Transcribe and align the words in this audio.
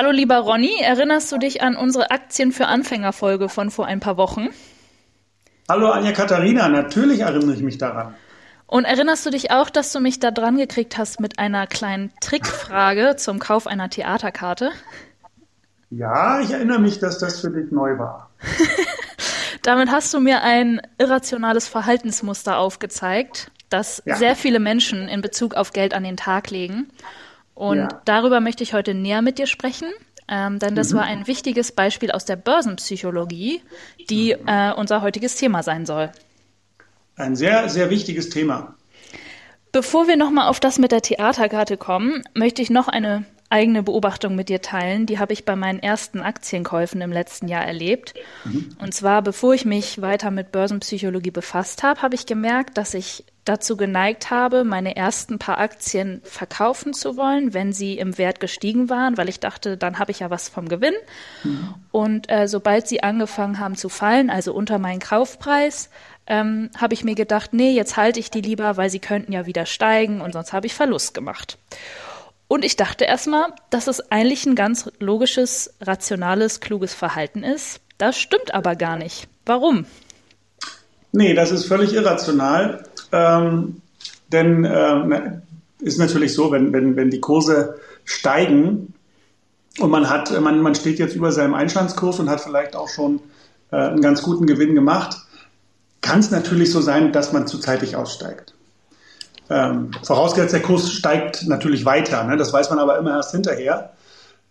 Hallo 0.00 0.12
lieber 0.12 0.38
Ronny, 0.38 0.80
erinnerst 0.80 1.30
du 1.30 1.36
dich 1.36 1.60
an 1.60 1.76
unsere 1.76 2.10
Aktien 2.10 2.52
für 2.52 2.68
Anfänger 2.68 3.12
Folge 3.12 3.50
von 3.50 3.70
vor 3.70 3.84
ein 3.84 4.00
paar 4.00 4.16
Wochen? 4.16 4.48
Hallo 5.68 5.90
Anja 5.90 6.12
Katharina, 6.12 6.70
natürlich 6.70 7.20
erinnere 7.20 7.52
ich 7.52 7.60
mich 7.60 7.76
daran. 7.76 8.14
Und 8.66 8.86
erinnerst 8.86 9.26
du 9.26 9.30
dich 9.30 9.50
auch, 9.50 9.68
dass 9.68 9.92
du 9.92 10.00
mich 10.00 10.18
da 10.18 10.30
dran 10.30 10.56
gekriegt 10.56 10.96
hast 10.96 11.20
mit 11.20 11.38
einer 11.38 11.66
kleinen 11.66 12.14
Trickfrage 12.22 13.16
zum 13.18 13.40
Kauf 13.40 13.66
einer 13.66 13.90
Theaterkarte? 13.90 14.70
Ja, 15.90 16.40
ich 16.40 16.50
erinnere 16.50 16.78
mich, 16.78 16.98
dass 16.98 17.18
das 17.18 17.38
für 17.42 17.50
dich 17.50 17.70
neu 17.70 17.98
war. 17.98 18.30
Damit 19.62 19.90
hast 19.90 20.14
du 20.14 20.20
mir 20.20 20.40
ein 20.40 20.80
irrationales 20.96 21.68
Verhaltensmuster 21.68 22.56
aufgezeigt, 22.56 23.50
das 23.68 24.02
ja. 24.06 24.16
sehr 24.16 24.34
viele 24.34 24.60
Menschen 24.60 25.08
in 25.08 25.20
Bezug 25.20 25.52
auf 25.52 25.74
Geld 25.74 25.92
an 25.92 26.04
den 26.04 26.16
Tag 26.16 26.48
legen. 26.48 26.90
Und 27.60 27.76
ja. 27.76 27.88
darüber 28.06 28.40
möchte 28.40 28.62
ich 28.62 28.72
heute 28.72 28.94
näher 28.94 29.20
mit 29.20 29.36
dir 29.36 29.46
sprechen, 29.46 29.92
ähm, 30.28 30.58
denn 30.58 30.74
das 30.74 30.94
mhm. 30.94 30.96
war 30.96 31.04
ein 31.04 31.26
wichtiges 31.26 31.72
Beispiel 31.72 32.10
aus 32.10 32.24
der 32.24 32.36
Börsenpsychologie, 32.36 33.60
die 34.08 34.30
äh, 34.32 34.72
unser 34.72 35.02
heutiges 35.02 35.36
Thema 35.36 35.62
sein 35.62 35.84
soll. 35.84 36.10
Ein 37.16 37.36
sehr, 37.36 37.68
sehr 37.68 37.90
wichtiges 37.90 38.30
Thema. 38.30 38.76
Bevor 39.72 40.08
wir 40.08 40.16
nochmal 40.16 40.48
auf 40.48 40.58
das 40.58 40.78
mit 40.78 40.90
der 40.90 41.02
Theaterkarte 41.02 41.76
kommen, 41.76 42.22
möchte 42.32 42.62
ich 42.62 42.70
noch 42.70 42.88
eine 42.88 43.26
eigene 43.50 43.82
Beobachtung 43.82 44.36
mit 44.36 44.48
dir 44.48 44.62
teilen. 44.62 45.04
Die 45.04 45.18
habe 45.18 45.34
ich 45.34 45.44
bei 45.44 45.54
meinen 45.54 45.80
ersten 45.80 46.20
Aktienkäufen 46.20 47.02
im 47.02 47.12
letzten 47.12 47.46
Jahr 47.46 47.66
erlebt. 47.66 48.14
Mhm. 48.46 48.70
Und 48.78 48.94
zwar, 48.94 49.20
bevor 49.20 49.52
ich 49.52 49.66
mich 49.66 50.00
weiter 50.00 50.30
mit 50.30 50.50
Börsenpsychologie 50.50 51.30
befasst 51.30 51.82
habe, 51.82 52.00
habe 52.00 52.14
ich 52.14 52.24
gemerkt, 52.24 52.78
dass 52.78 52.94
ich 52.94 53.26
dazu 53.50 53.76
geneigt 53.76 54.30
habe, 54.30 54.62
meine 54.62 54.94
ersten 54.94 55.40
paar 55.40 55.58
Aktien 55.58 56.20
verkaufen 56.22 56.94
zu 56.94 57.16
wollen, 57.16 57.52
wenn 57.52 57.72
sie 57.72 57.98
im 57.98 58.16
Wert 58.16 58.38
gestiegen 58.38 58.88
waren, 58.88 59.18
weil 59.18 59.28
ich 59.28 59.40
dachte, 59.40 59.76
dann 59.76 59.98
habe 59.98 60.12
ich 60.12 60.20
ja 60.20 60.30
was 60.30 60.48
vom 60.48 60.68
Gewinn. 60.68 60.94
Mhm. 61.42 61.74
Und 61.90 62.30
äh, 62.30 62.46
sobald 62.46 62.86
sie 62.86 63.02
angefangen 63.02 63.58
haben 63.58 63.74
zu 63.74 63.88
fallen, 63.88 64.30
also 64.30 64.54
unter 64.54 64.78
meinen 64.78 65.00
Kaufpreis, 65.00 65.90
ähm, 66.28 66.70
habe 66.78 66.94
ich 66.94 67.02
mir 67.02 67.16
gedacht, 67.16 67.52
nee, 67.52 67.72
jetzt 67.72 67.96
halte 67.96 68.20
ich 68.20 68.30
die 68.30 68.40
lieber, 68.40 68.76
weil 68.76 68.88
sie 68.88 69.00
könnten 69.00 69.32
ja 69.32 69.46
wieder 69.46 69.66
steigen 69.66 70.20
und 70.20 70.32
sonst 70.32 70.52
habe 70.52 70.66
ich 70.66 70.74
Verlust 70.74 71.12
gemacht. 71.12 71.58
Und 72.46 72.64
ich 72.64 72.76
dachte 72.76 73.04
erstmal, 73.04 73.52
dass 73.70 73.88
es 73.88 74.12
eigentlich 74.12 74.46
ein 74.46 74.54
ganz 74.54 74.90
logisches, 75.00 75.74
rationales, 75.80 76.60
kluges 76.60 76.94
Verhalten 76.94 77.42
ist. 77.42 77.80
Das 77.98 78.16
stimmt 78.18 78.54
aber 78.54 78.76
gar 78.76 78.96
nicht. 78.96 79.26
Warum? 79.44 79.86
Nee, 81.12 81.34
das 81.34 81.50
ist 81.50 81.66
völlig 81.66 81.92
irrational. 81.92 82.84
Ähm, 83.12 83.82
denn 84.32 84.64
äh, 84.64 85.40
ist 85.80 85.98
natürlich 85.98 86.34
so, 86.34 86.52
wenn, 86.52 86.72
wenn, 86.72 86.96
wenn 86.96 87.10
die 87.10 87.20
Kurse 87.20 87.80
steigen 88.04 88.94
und 89.78 89.90
man 89.90 90.08
hat, 90.08 90.38
man, 90.40 90.60
man 90.60 90.74
steht 90.74 90.98
jetzt 90.98 91.16
über 91.16 91.32
seinem 91.32 91.54
Einstandskurs 91.54 92.18
und 92.20 92.28
hat 92.28 92.40
vielleicht 92.40 92.76
auch 92.76 92.88
schon 92.88 93.20
äh, 93.70 93.76
einen 93.76 94.02
ganz 94.02 94.22
guten 94.22 94.46
Gewinn 94.46 94.74
gemacht, 94.74 95.16
kann 96.00 96.20
es 96.20 96.30
natürlich 96.30 96.70
so 96.72 96.80
sein, 96.80 97.12
dass 97.12 97.32
man 97.32 97.46
zu 97.46 97.58
zeitig 97.58 97.96
aussteigt. 97.96 98.54
Ähm, 99.48 99.90
vorausgesetzt, 100.04 100.54
der 100.54 100.62
Kurs 100.62 100.92
steigt 100.92 101.46
natürlich 101.46 101.84
weiter. 101.84 102.22
Ne? 102.24 102.36
Das 102.36 102.52
weiß 102.52 102.70
man 102.70 102.78
aber 102.78 102.98
immer 102.98 103.16
erst 103.16 103.32
hinterher. 103.32 103.92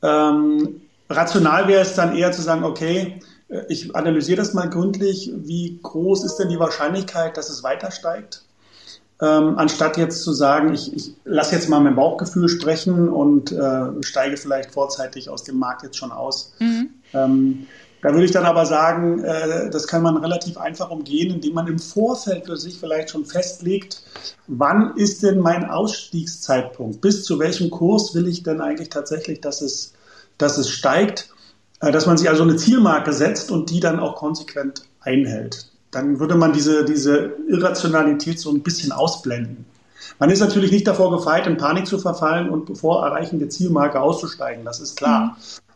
Ähm, 0.01 0.81
rational 1.09 1.67
wäre 1.67 1.81
es 1.81 1.95
dann 1.95 2.15
eher 2.15 2.31
zu 2.31 2.41
sagen, 2.41 2.63
okay, 2.63 3.21
äh, 3.47 3.61
ich 3.69 3.95
analysiere 3.95 4.37
das 4.37 4.53
mal 4.53 4.69
gründlich. 4.69 5.31
Wie 5.35 5.79
groß 5.81 6.25
ist 6.25 6.35
denn 6.37 6.49
die 6.49 6.59
Wahrscheinlichkeit, 6.59 7.37
dass 7.37 7.49
es 7.49 7.63
weiter 7.63 7.91
steigt? 7.91 8.43
Ähm, 9.21 9.57
anstatt 9.57 9.97
jetzt 9.97 10.23
zu 10.23 10.31
sagen, 10.31 10.73
ich, 10.73 10.93
ich 10.93 11.13
lasse 11.25 11.55
jetzt 11.55 11.67
mal 11.67 11.81
mein 11.81 11.95
Bauchgefühl 11.95 12.47
sprechen 12.47 13.09
und 13.09 13.51
äh, 13.51 14.01
steige 14.01 14.37
vielleicht 14.37 14.71
vorzeitig 14.71 15.29
aus 15.29 15.43
dem 15.43 15.59
Markt 15.59 15.83
jetzt 15.83 15.97
schon 15.97 16.11
aus. 16.11 16.53
Mhm. 16.59 16.89
Ähm, 17.13 17.67
da 18.01 18.13
würde 18.13 18.23
ich 18.23 18.31
dann 18.31 18.45
aber 18.45 18.65
sagen, 18.65 19.21
äh, 19.21 19.69
das 19.69 19.87
kann 19.87 20.03
man 20.03 20.15
relativ 20.15 20.57
einfach 20.57 20.89
umgehen, 20.89 21.33
indem 21.33 21.53
man 21.53 21.67
im 21.67 21.79
Vorfeld 21.79 22.45
für 22.45 22.55
sich 22.55 22.79
vielleicht 22.79 23.09
schon 23.09 23.25
festlegt, 23.25 24.03
wann 24.47 24.95
ist 24.95 25.21
denn 25.21 25.39
mein 25.39 25.69
Ausstiegszeitpunkt? 25.69 27.01
Bis 27.01 27.25
zu 27.25 27.39
welchem 27.39 27.69
Kurs 27.71 28.15
will 28.15 28.27
ich 28.27 28.43
denn 28.43 28.61
eigentlich 28.61 28.89
tatsächlich, 28.89 29.41
dass 29.41 29.61
es, 29.61 29.93
dass 30.37 30.57
es 30.57 30.69
steigt? 30.69 31.29
Äh, 31.81 31.91
dass 31.91 32.05
man 32.05 32.17
sich 32.17 32.29
also 32.29 32.43
eine 32.43 32.55
Zielmarke 32.55 33.13
setzt 33.13 33.51
und 33.51 33.69
die 33.69 33.79
dann 33.79 33.99
auch 33.99 34.15
konsequent 34.15 34.83
einhält. 35.01 35.68
Dann 35.91 36.19
würde 36.19 36.35
man 36.35 36.53
diese, 36.53 36.85
diese 36.85 37.33
Irrationalität 37.47 38.39
so 38.39 38.51
ein 38.51 38.61
bisschen 38.61 38.91
ausblenden. 38.91 39.65
Man 40.19 40.29
ist 40.29 40.39
natürlich 40.39 40.71
nicht 40.71 40.87
davor 40.87 41.11
gefeit, 41.11 41.47
in 41.47 41.57
Panik 41.57 41.87
zu 41.87 41.97
verfallen 41.97 42.49
und 42.49 42.65
bevor 42.65 43.05
Erreichen 43.05 43.39
der 43.39 43.49
Zielmarke 43.49 43.99
auszusteigen, 43.99 44.65
das 44.65 44.79
ist 44.79 44.97
klar. 44.97 45.19
Mhm. 45.19 45.31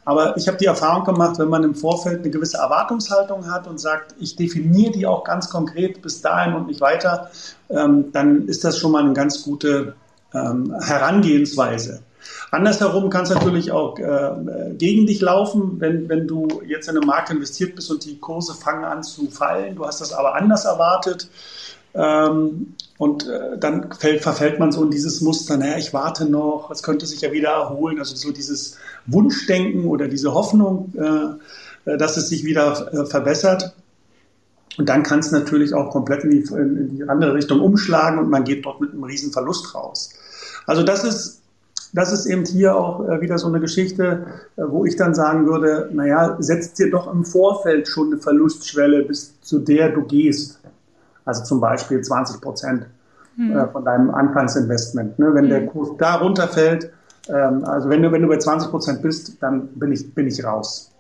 Aber 0.06 0.36
ich 0.36 0.48
habe 0.48 0.58
die 0.58 0.66
Erfahrung 0.66 1.06
gemacht, 1.06 1.40
wenn 1.40 1.48
man 1.48 1.64
im 1.64 1.76
Vorfeld 1.76 2.20
eine 2.20 2.30
gewisse 2.30 2.58
Erwartungshaltung 2.58 3.50
hat 3.50 3.68
und 3.68 3.80
sagt, 3.80 4.16
ich 4.20 4.36
definiere 4.36 4.92
die 4.92 5.08
auch 5.08 5.24
ganz 5.24 5.50
konkret 5.50 6.02
bis 6.02 6.22
dahin 6.22 6.56
und 6.56 6.68
nicht 6.68 6.82
weiter, 6.82 7.32
ähm, 7.70 8.12
dann 8.12 8.48
ist 8.48 8.66
das 8.66 8.78
schon 8.78 8.92
mal 8.92 9.04
eine 9.04 9.14
ganz 9.14 9.44
gute 9.44 9.96
ähm, 10.34 10.76
Herangehensweise. 10.82 12.02
Andersherum 12.52 13.10
kann 13.10 13.24
es 13.24 13.30
natürlich 13.30 13.72
auch 13.72 13.98
äh, 13.98 14.74
gegen 14.78 15.08
dich 15.08 15.22
laufen, 15.22 15.80
wenn, 15.80 16.08
wenn 16.10 16.28
du 16.28 16.62
jetzt 16.68 16.88
in 16.88 16.98
einen 16.98 17.08
Markt 17.08 17.30
investiert 17.32 17.76
bist 17.76 17.90
und 17.90 18.06
die 18.06 18.20
Kurse 18.20 18.54
fangen 18.54 18.84
an 18.84 19.04
zu 19.04 19.30
fallen. 19.30 19.76
Du 19.76 19.86
hast 19.86 20.02
das 20.02 20.14
aber 20.14 20.36
anders 20.36 20.66
erwartet. 20.66 21.28
Ähm, 21.96 22.76
und 22.98 23.28
äh, 23.28 23.58
dann 23.58 23.92
fällt, 23.92 24.22
verfällt 24.22 24.60
man 24.60 24.72
so 24.72 24.84
in 24.84 24.92
dieses 24.92 25.22
Muster, 25.22 25.58
naja, 25.58 25.78
ich 25.78 25.94
warte 25.94 26.26
noch, 26.26 26.72
es 26.72 26.84
könnte 26.84 27.06
sich 27.06 27.22
ja 27.22 27.32
wieder 27.32 27.50
erholen. 27.50 28.00
Also 28.00 28.16
so 28.16 28.32
dieses 28.32 28.78
Wunschdenken 29.06 29.86
oder 29.86 30.08
diese 30.08 30.34
Hoffnung, 30.34 30.94
äh, 30.98 31.92
äh 31.92 31.98
dass 31.98 32.18
es 32.18 32.30
sich 32.30 32.46
wieder 32.46 32.94
äh, 32.94 33.06
verbessert. 33.06 33.74
Und 34.78 34.90
dann 34.90 35.04
kann 35.04 35.20
es 35.20 35.32
natürlich 35.32 35.74
auch 35.74 35.92
komplett 35.92 36.24
in 36.24 36.32
die, 36.32 36.44
in 36.54 36.98
die, 36.98 37.04
andere 37.08 37.36
Richtung 37.36 37.60
umschlagen 37.60 38.18
und 38.18 38.30
man 38.30 38.44
geht 38.44 38.66
dort 38.66 38.82
mit 38.82 38.92
einem 38.92 39.04
riesen 39.04 39.32
Verlust 39.32 39.76
raus. 39.76 40.14
Also 40.66 40.82
das 40.82 41.04
ist, 41.04 41.42
das 41.94 42.12
ist 42.12 42.26
eben 42.26 42.44
hier 42.44 42.76
auch 42.76 43.08
äh, 43.08 43.22
wieder 43.22 43.38
so 43.38 43.48
eine 43.48 43.60
Geschichte, 43.60 44.26
äh, 44.56 44.64
wo 44.68 44.84
ich 44.84 44.96
dann 44.96 45.14
sagen 45.14 45.46
würde, 45.46 45.90
naja, 45.94 46.36
setzt 46.40 46.80
dir 46.80 46.90
doch 46.90 47.12
im 47.12 47.24
Vorfeld 47.24 47.88
schon 47.88 48.08
eine 48.08 48.18
Verlustschwelle, 48.18 49.04
bis 49.04 49.40
zu 49.42 49.60
der 49.60 49.90
du 49.90 50.02
gehst. 50.02 50.60
Also 51.24 51.44
zum 51.44 51.62
Beispiel 51.62 52.02
20 52.02 52.42
Prozent 52.42 52.88
hm. 53.36 53.56
äh, 53.56 53.68
von 53.68 53.86
deinem 53.86 54.10
Anfangsinvestment. 54.10 55.20
Ne? 55.20 55.34
Wenn 55.34 55.44
hm. 55.44 55.50
der 55.52 55.66
Kurs 55.68 55.90
da 56.00 56.16
runterfällt, 56.16 56.92
ähm, 57.30 57.64
also 57.64 57.90
wenn 57.90 58.02
du, 58.02 58.12
wenn 58.12 58.24
du 58.24 58.28
bei 58.28 58.40
20 58.40 58.72
Prozent 58.72 59.02
bist, 59.04 59.42
dann 59.42 59.68
bin 59.68 59.92
ich, 59.92 60.14
bin 60.16 60.28
ich 60.28 60.44
raus. 60.44 60.92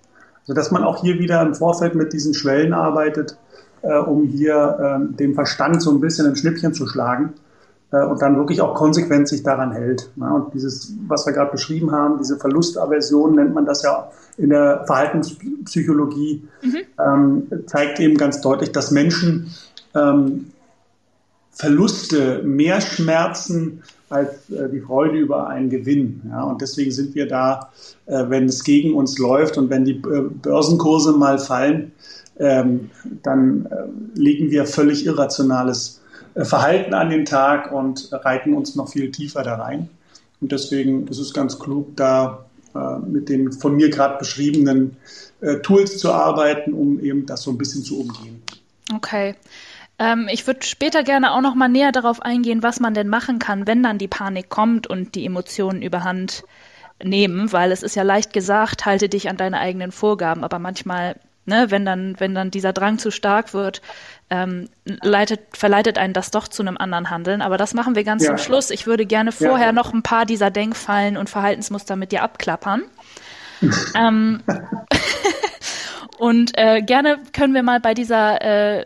Also 0.41 0.53
dass 0.53 0.69
man 0.69 0.83
auch 0.83 1.01
hier 1.01 1.17
wieder 1.17 1.41
im 1.41 1.55
Vorfeld 1.55 1.95
mit 1.95 2.13
diesen 2.13 2.33
Schwellen 2.33 2.73
arbeitet, 2.73 3.37
um 3.81 4.27
hier 4.27 4.99
äh, 5.01 5.15
dem 5.15 5.35
Verstand 5.35 5.81
so 5.81 5.91
ein 5.91 5.99
bisschen 5.99 6.25
ein 6.25 6.37
Schnippchen 6.37 6.73
zu 6.73 6.87
schlagen 6.87 7.33
und 7.97 8.21
dann 8.21 8.37
wirklich 8.37 8.61
auch 8.61 8.73
konsequent 8.73 9.27
sich 9.27 9.43
daran 9.43 9.71
hält. 9.71 10.09
Und 10.15 10.53
dieses, 10.53 10.93
was 11.07 11.25
wir 11.25 11.33
gerade 11.33 11.51
beschrieben 11.51 11.91
haben, 11.91 12.17
diese 12.17 12.37
Verlustaversion 12.37 13.35
nennt 13.35 13.53
man 13.53 13.65
das 13.65 13.83
ja 13.83 14.09
in 14.37 14.49
der 14.49 14.83
Verhaltenspsychologie, 14.87 16.43
mhm. 16.63 16.77
ähm, 16.99 17.47
zeigt 17.67 17.99
eben 17.99 18.17
ganz 18.17 18.41
deutlich, 18.41 18.71
dass 18.71 18.91
Menschen 18.91 19.53
ähm, 19.93 20.47
Verluste 21.51 22.41
mehr 22.43 22.81
schmerzen 22.81 23.83
als 24.09 24.49
äh, 24.49 24.69
die 24.69 24.79
Freude 24.79 25.19
über 25.19 25.47
einen 25.47 25.69
Gewinn. 25.69 26.21
Ja? 26.29 26.43
Und 26.43 26.61
deswegen 26.61 26.91
sind 26.91 27.13
wir 27.13 27.27
da, 27.27 27.69
äh, 28.07 28.23
wenn 28.27 28.45
es 28.45 28.63
gegen 28.63 28.95
uns 28.95 29.19
läuft 29.19 29.57
und 29.57 29.69
wenn 29.69 29.85
die 29.85 29.97
äh, 29.97 30.29
Börsenkurse 30.41 31.13
mal 31.13 31.37
fallen, 31.37 31.91
ähm, 32.39 32.89
dann 33.21 33.67
äh, 33.67 34.19
legen 34.19 34.49
wir 34.49 34.65
völlig 34.65 35.05
irrationales 35.05 35.99
äh, 35.99 36.02
Verhalten 36.35 36.93
an 36.93 37.09
den 37.09 37.25
Tag 37.25 37.71
und 37.71 38.09
reiten 38.11 38.53
uns 38.53 38.75
noch 38.75 38.89
viel 38.89 39.11
tiefer 39.11 39.43
da 39.43 39.55
rein. 39.55 39.89
Und 40.41 40.51
deswegen 40.51 41.07
ist 41.07 41.19
es 41.19 41.33
ganz 41.33 41.59
klug, 41.59 41.95
da 41.95 42.45
äh, 42.75 42.97
mit 42.99 43.29
den 43.29 43.51
von 43.51 43.75
mir 43.75 43.89
gerade 43.89 44.17
beschriebenen 44.17 44.97
Tools 45.61 45.97
zu 45.97 46.13
arbeiten, 46.13 46.71
um 46.71 47.01
eben 47.01 47.25
das 47.25 47.41
so 47.41 47.51
ein 47.51 47.57
bisschen 47.57 47.83
zu 47.83 47.99
umgehen. 47.99 48.41
Okay. 48.95 49.35
Ähm, 49.99 50.27
ich 50.31 50.47
würde 50.47 50.65
später 50.65 51.03
gerne 51.03 51.33
auch 51.33 51.41
noch 51.41 51.55
mal 51.55 51.69
näher 51.69 51.91
darauf 51.91 52.21
eingehen, 52.21 52.63
was 52.63 52.79
man 52.79 52.93
denn 52.93 53.07
machen 53.07 53.39
kann, 53.39 53.67
wenn 53.67 53.83
dann 53.83 53.97
die 53.97 54.07
Panik 54.07 54.49
kommt 54.49 54.87
und 54.87 55.15
die 55.15 55.25
Emotionen 55.25 55.81
überhand 55.81 56.43
nehmen, 57.03 57.51
weil 57.51 57.71
es 57.71 57.83
ist 57.83 57.95
ja 57.95 58.03
leicht 58.03 58.33
gesagt, 58.33 58.85
halte 58.85 59.09
dich 59.09 59.29
an 59.29 59.37
deine 59.37 59.59
eigenen 59.59 59.91
Vorgaben, 59.91 60.43
aber 60.43 60.59
manchmal, 60.59 61.15
ne, 61.45 61.69
wenn 61.69 61.85
dann, 61.85 62.15
wenn 62.19 62.35
dann 62.35 62.51
dieser 62.51 62.73
Drang 62.73 62.97
zu 62.97 63.11
stark 63.11 63.53
wird, 63.53 63.81
ähm, 64.29 64.69
leitet, 64.85 65.57
verleitet 65.57 65.97
einen 65.97 66.13
das 66.13 66.31
doch 66.31 66.47
zu 66.47 66.63
einem 66.63 66.77
anderen 66.77 67.09
Handeln. 67.09 67.41
Aber 67.41 67.57
das 67.57 67.73
machen 67.73 67.95
wir 67.95 68.03
ganz 68.03 68.23
ja. 68.23 68.29
zum 68.29 68.37
Schluss. 68.37 68.69
Ich 68.69 68.87
würde 68.87 69.05
gerne 69.05 69.31
vorher 69.31 69.67
ja. 69.67 69.71
noch 69.71 69.93
ein 69.93 70.03
paar 70.03 70.25
dieser 70.25 70.51
Denkfallen 70.51 71.17
und 71.17 71.29
Verhaltensmuster 71.29 71.95
mit 71.95 72.11
dir 72.11 72.23
abklappern. 72.23 72.83
ähm, 73.95 74.43
und 76.17 76.57
äh, 76.57 76.81
gerne 76.81 77.19
können 77.33 77.53
wir 77.53 77.63
mal 77.63 77.79
bei 77.79 77.93
dieser 77.93 78.41
äh, 78.41 78.85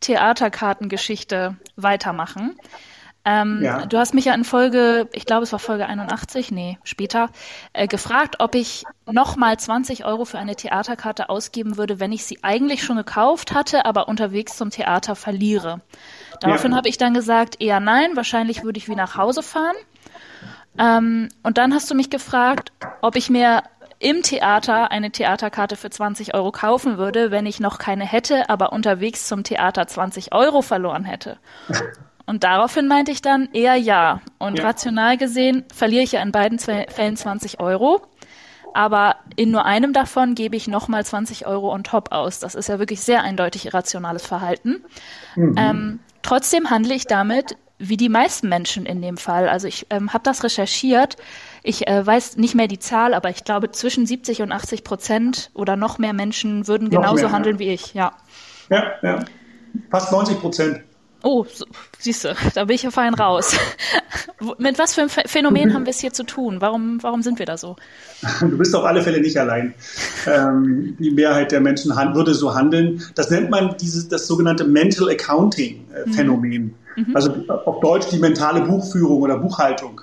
Theaterkartengeschichte 0.00 1.56
weitermachen. 1.76 2.56
Ähm, 3.28 3.60
ja. 3.60 3.84
Du 3.86 3.98
hast 3.98 4.14
mich 4.14 4.26
ja 4.26 4.34
in 4.34 4.44
Folge, 4.44 5.08
ich 5.12 5.26
glaube 5.26 5.42
es 5.42 5.50
war 5.50 5.58
Folge 5.58 5.86
81, 5.86 6.52
nee, 6.52 6.78
später, 6.84 7.28
äh, 7.72 7.88
gefragt, 7.88 8.36
ob 8.38 8.54
ich 8.54 8.84
nochmal 9.10 9.58
20 9.58 10.04
Euro 10.04 10.24
für 10.24 10.38
eine 10.38 10.54
Theaterkarte 10.54 11.28
ausgeben 11.28 11.76
würde, 11.76 11.98
wenn 11.98 12.12
ich 12.12 12.24
sie 12.24 12.38
eigentlich 12.42 12.84
schon 12.84 12.96
gekauft 12.96 13.52
hatte, 13.52 13.84
aber 13.84 14.06
unterwegs 14.06 14.56
zum 14.56 14.70
Theater 14.70 15.16
verliere. 15.16 15.80
Daraufhin 16.40 16.70
ja. 16.70 16.76
habe 16.76 16.88
ich 16.88 16.98
dann 16.98 17.14
gesagt, 17.14 17.60
eher 17.60 17.80
nein, 17.80 18.14
wahrscheinlich 18.14 18.62
würde 18.62 18.78
ich 18.78 18.88
wie 18.88 18.94
nach 18.94 19.16
Hause 19.16 19.42
fahren. 19.42 19.74
Ähm, 20.78 21.28
und 21.42 21.58
dann 21.58 21.74
hast 21.74 21.90
du 21.90 21.96
mich 21.96 22.10
gefragt, 22.10 22.70
ob 23.00 23.16
ich 23.16 23.28
mir 23.28 23.64
im 23.98 24.22
Theater 24.22 24.92
eine 24.92 25.10
Theaterkarte 25.10 25.74
für 25.74 25.90
20 25.90 26.34
Euro 26.34 26.52
kaufen 26.52 26.96
würde, 26.96 27.32
wenn 27.32 27.46
ich 27.46 27.58
noch 27.58 27.78
keine 27.78 28.04
hätte, 28.04 28.48
aber 28.50 28.72
unterwegs 28.72 29.26
zum 29.26 29.42
Theater 29.42 29.88
20 29.88 30.32
Euro 30.32 30.62
verloren 30.62 31.04
hätte. 31.04 31.38
Und 32.26 32.42
daraufhin 32.44 32.88
meinte 32.88 33.12
ich 33.12 33.22
dann 33.22 33.48
eher 33.52 33.76
ja. 33.76 34.20
Und 34.38 34.58
ja. 34.58 34.66
rational 34.66 35.16
gesehen 35.16 35.64
verliere 35.72 36.02
ich 36.02 36.12
ja 36.12 36.22
in 36.22 36.32
beiden 36.32 36.58
Fällen 36.58 37.16
20 37.16 37.60
Euro. 37.60 38.02
Aber 38.74 39.16
in 39.36 39.50
nur 39.50 39.64
einem 39.64 39.92
davon 39.92 40.34
gebe 40.34 40.56
ich 40.56 40.68
nochmal 40.68 41.04
20 41.04 41.46
Euro 41.46 41.72
on 41.72 41.82
top 41.82 42.12
aus. 42.12 42.40
Das 42.40 42.54
ist 42.54 42.68
ja 42.68 42.78
wirklich 42.78 43.00
sehr 43.00 43.22
eindeutig 43.22 43.66
irrationales 43.66 44.26
Verhalten. 44.26 44.84
Mhm. 45.34 45.54
Ähm, 45.56 46.00
trotzdem 46.22 46.68
handle 46.68 46.94
ich 46.94 47.06
damit 47.06 47.56
wie 47.78 47.96
die 47.96 48.08
meisten 48.08 48.48
Menschen 48.48 48.86
in 48.86 49.02
dem 49.02 49.16
Fall. 49.16 49.48
Also 49.48 49.68
ich 49.68 49.86
ähm, 49.90 50.12
habe 50.12 50.24
das 50.24 50.44
recherchiert. 50.44 51.16
Ich 51.62 51.86
äh, 51.86 52.06
weiß 52.06 52.36
nicht 52.36 52.54
mehr 52.54 52.68
die 52.68 52.78
Zahl, 52.78 53.12
aber 53.14 53.28
ich 53.30 53.44
glaube 53.44 53.70
zwischen 53.70 54.06
70 54.06 54.42
und 54.42 54.52
80 54.52 54.82
Prozent 54.82 55.50
oder 55.54 55.76
noch 55.76 55.98
mehr 55.98 56.12
Menschen 56.12 56.66
würden 56.68 56.90
genauso 56.90 57.24
mehr, 57.24 57.32
handeln 57.32 57.56
ja. 57.56 57.60
wie 57.60 57.70
ich. 57.70 57.94
Ja. 57.94 58.12
Ja, 58.70 58.92
ja. 59.02 59.24
Fast 59.90 60.10
90 60.10 60.40
Prozent. 60.40 60.80
Oh, 61.26 61.44
so, 61.52 61.64
siehst 61.98 62.24
du, 62.24 62.36
da 62.54 62.66
bin 62.66 62.76
ich 62.76 62.84
ja 62.84 62.92
fein 62.92 63.12
raus. 63.12 63.56
Mit 64.58 64.78
was 64.78 64.94
für 64.94 65.00
einem 65.00 65.10
Phänomen 65.10 65.74
haben 65.74 65.84
wir 65.84 65.90
es 65.90 65.98
hier 65.98 66.12
zu 66.12 66.22
tun? 66.22 66.60
Warum, 66.60 67.02
warum 67.02 67.22
sind 67.22 67.40
wir 67.40 67.46
da 67.46 67.56
so? 67.56 67.74
Du 68.40 68.56
bist 68.56 68.72
auf 68.76 68.84
alle 68.84 69.02
Fälle 69.02 69.20
nicht 69.20 69.36
allein. 69.36 69.74
Ähm, 70.28 70.96
die 71.00 71.10
Mehrheit 71.10 71.50
der 71.50 71.60
Menschen 71.60 71.90
würde 72.14 72.32
so 72.32 72.54
handeln. 72.54 73.02
Das 73.16 73.28
nennt 73.30 73.50
man 73.50 73.76
dieses, 73.76 74.06
das 74.06 74.28
sogenannte 74.28 74.62
Mental 74.62 75.08
Accounting-Phänomen. 75.08 76.62
Mhm. 76.94 77.04
mhm. 77.08 77.16
Also 77.16 77.34
auf 77.48 77.80
Deutsch 77.80 78.06
die 78.12 78.18
mentale 78.18 78.60
Buchführung 78.60 79.20
oder 79.20 79.36
Buchhaltung 79.36 80.02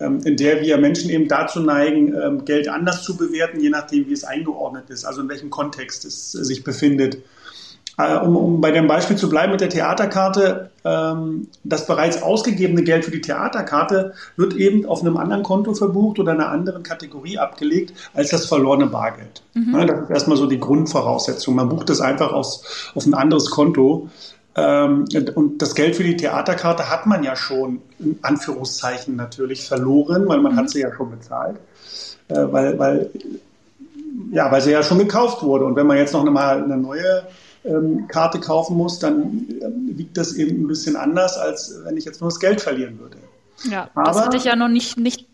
ähm, 0.00 0.20
in 0.24 0.38
der 0.38 0.62
wir 0.62 0.78
Menschen 0.78 1.10
eben 1.10 1.28
dazu 1.28 1.60
neigen, 1.60 2.14
ähm, 2.14 2.46
Geld 2.46 2.68
anders 2.68 3.02
zu 3.02 3.18
bewerten, 3.18 3.60
je 3.60 3.68
nachdem, 3.68 4.08
wie 4.08 4.14
es 4.14 4.24
eingeordnet 4.24 4.88
ist, 4.88 5.04
also 5.04 5.20
in 5.20 5.28
welchem 5.28 5.50
Kontext 5.50 6.06
es 6.06 6.32
sich 6.32 6.64
befindet. 6.64 7.18
Äh, 8.02 8.18
um, 8.18 8.36
um 8.36 8.60
bei 8.60 8.70
dem 8.70 8.86
Beispiel 8.86 9.16
zu 9.16 9.28
bleiben 9.28 9.52
mit 9.52 9.60
der 9.60 9.68
Theaterkarte, 9.68 10.70
ähm, 10.84 11.48
das 11.64 11.86
bereits 11.86 12.22
ausgegebene 12.22 12.82
Geld 12.82 13.04
für 13.04 13.10
die 13.10 13.20
Theaterkarte 13.20 14.14
wird 14.36 14.54
eben 14.54 14.86
auf 14.86 15.02
einem 15.02 15.16
anderen 15.16 15.42
Konto 15.42 15.74
verbucht 15.74 16.18
oder 16.18 16.32
einer 16.32 16.48
anderen 16.48 16.82
Kategorie 16.82 17.38
abgelegt 17.38 17.92
als 18.14 18.30
das 18.30 18.46
verlorene 18.46 18.86
Bargeld. 18.86 19.42
Mhm. 19.54 19.74
Ja, 19.74 19.84
das 19.84 20.00
ist 20.00 20.10
erstmal 20.10 20.36
so 20.36 20.46
die 20.46 20.60
Grundvoraussetzung. 20.60 21.54
Man 21.54 21.68
bucht 21.68 21.90
das 21.90 22.00
einfach 22.00 22.32
aus, 22.32 22.92
auf 22.94 23.06
ein 23.06 23.14
anderes 23.14 23.50
Konto. 23.50 24.08
Ähm, 24.54 25.06
und 25.34 25.62
das 25.62 25.74
Geld 25.74 25.96
für 25.96 26.04
die 26.04 26.16
Theaterkarte 26.16 26.90
hat 26.90 27.06
man 27.06 27.22
ja 27.22 27.36
schon, 27.36 27.80
in 27.98 28.18
Anführungszeichen 28.22 29.16
natürlich, 29.16 29.66
verloren, 29.66 30.28
weil 30.28 30.40
man 30.40 30.52
mhm. 30.52 30.56
hat 30.56 30.70
sie 30.70 30.80
ja 30.80 30.92
schon 30.94 31.10
bezahlt. 31.10 31.56
Äh, 32.28 32.46
weil, 32.50 32.78
weil, 32.78 33.10
ja, 34.30 34.50
weil 34.50 34.60
sie 34.60 34.72
ja 34.72 34.82
schon 34.82 34.98
gekauft 34.98 35.42
wurde. 35.42 35.64
Und 35.64 35.76
wenn 35.76 35.86
man 35.86 35.96
jetzt 35.96 36.12
noch 36.12 36.24
mal 36.24 36.62
eine 36.62 36.76
neue 36.76 37.24
ähm, 37.64 38.08
Karte 38.08 38.40
kaufen 38.40 38.76
muss, 38.76 38.98
dann 38.98 39.46
ähm, 39.62 39.92
wiegt 39.96 40.16
das 40.16 40.34
eben 40.34 40.64
ein 40.64 40.66
bisschen 40.66 40.96
anders, 40.96 41.36
als 41.36 41.80
wenn 41.84 41.96
ich 41.96 42.04
jetzt 42.04 42.20
nur 42.20 42.30
das 42.30 42.40
Geld 42.40 42.60
verlieren 42.60 42.98
würde. 42.98 43.16
Ja, 43.64 43.90
Aber, 43.94 44.04
das 44.04 44.20
hatte 44.20 44.36
ich 44.36 44.44
ja 44.44 44.56
noch 44.56 44.68
nicht, 44.68 44.98
nicht 44.98 45.28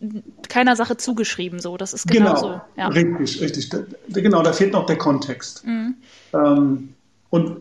keiner 0.49 0.77
Sache 0.77 0.97
zugeschrieben, 0.97 1.61
so. 1.61 1.77
Das 1.77 1.95
ist 1.95 2.07
genau, 2.07 2.35
genau 2.35 2.41
so. 2.41 2.61
Ja. 2.77 2.89
Richtig, 2.89 3.41
richtig. 3.41 3.69
Da, 3.71 3.79
genau, 4.09 4.43
da 4.43 4.53
fehlt 4.53 4.73
noch 4.73 4.87
der 4.87 4.99
Kontext. 4.99 5.67
Mhm. 5.67 5.95
Ähm, 6.35 6.95
und 7.31 7.59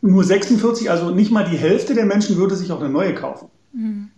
nur 0.00 0.24
46, 0.24 0.90
also 0.90 1.10
nicht 1.10 1.30
mal 1.30 1.44
die 1.44 1.56
Hälfte 1.56 1.94
der 1.94 2.06
Menschen 2.06 2.36
würde 2.36 2.56
sich 2.56 2.70
auch 2.72 2.80
eine 2.80 2.88
neue 2.88 3.14
kaufen. 3.14 3.48
Mhm. 3.72 4.10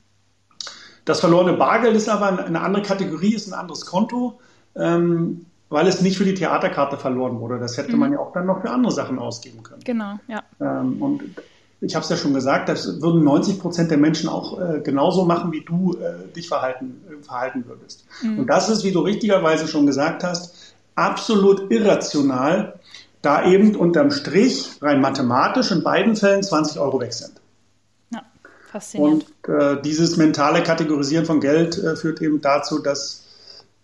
Das 1.04 1.20
verlorene 1.20 1.54
Bargeld 1.54 1.96
ist 1.96 2.08
aber 2.08 2.44
eine 2.44 2.60
andere 2.60 2.82
Kategorie, 2.82 3.34
ist 3.34 3.48
ein 3.48 3.54
anderes 3.54 3.86
Konto. 3.86 4.38
Ähm, 4.76 5.46
weil 5.70 5.86
es 5.86 6.02
nicht 6.02 6.18
für 6.18 6.24
die 6.24 6.34
Theaterkarte 6.34 6.96
verloren 6.96 7.40
wurde. 7.40 7.58
Das 7.58 7.78
hätte 7.78 7.92
mhm. 7.92 8.00
man 8.00 8.12
ja 8.12 8.18
auch 8.18 8.32
dann 8.32 8.46
noch 8.46 8.60
für 8.60 8.70
andere 8.70 8.92
Sachen 8.92 9.18
ausgeben 9.18 9.62
können. 9.62 9.80
Genau, 9.84 10.18
ja. 10.28 10.42
Ähm, 10.60 11.00
und 11.00 11.22
ich 11.80 11.94
habe 11.94 12.02
es 12.02 12.10
ja 12.10 12.16
schon 12.16 12.34
gesagt, 12.34 12.68
das 12.68 13.00
würden 13.00 13.24
90 13.24 13.58
Prozent 13.58 13.90
der 13.90 13.96
Menschen 13.96 14.28
auch 14.28 14.60
äh, 14.60 14.80
genauso 14.80 15.24
machen, 15.24 15.52
wie 15.52 15.64
du 15.64 15.94
äh, 15.94 16.30
dich 16.34 16.48
verhalten, 16.48 17.00
äh, 17.08 17.22
verhalten 17.24 17.64
würdest. 17.66 18.04
Mhm. 18.22 18.40
Und 18.40 18.46
das 18.48 18.68
ist, 18.68 18.84
wie 18.84 18.92
du 18.92 19.00
richtigerweise 19.00 19.66
schon 19.66 19.86
gesagt 19.86 20.24
hast, 20.24 20.74
absolut 20.96 21.70
irrational, 21.70 22.78
da 23.22 23.46
eben 23.46 23.76
unterm 23.76 24.10
Strich 24.10 24.70
rein 24.82 25.00
mathematisch 25.00 25.70
in 25.70 25.82
beiden 25.82 26.16
Fällen 26.16 26.42
20 26.42 26.80
Euro 26.80 27.00
weg 27.00 27.12
sind. 27.12 27.32
Ja, 28.12 28.22
faszinierend. 28.70 29.26
Und 29.46 29.54
äh, 29.54 29.80
dieses 29.82 30.16
mentale 30.16 30.62
Kategorisieren 30.62 31.26
von 31.26 31.40
Geld 31.40 31.78
äh, 31.78 31.96
führt 31.96 32.20
eben 32.20 32.40
dazu, 32.40 32.80
dass 32.80 33.24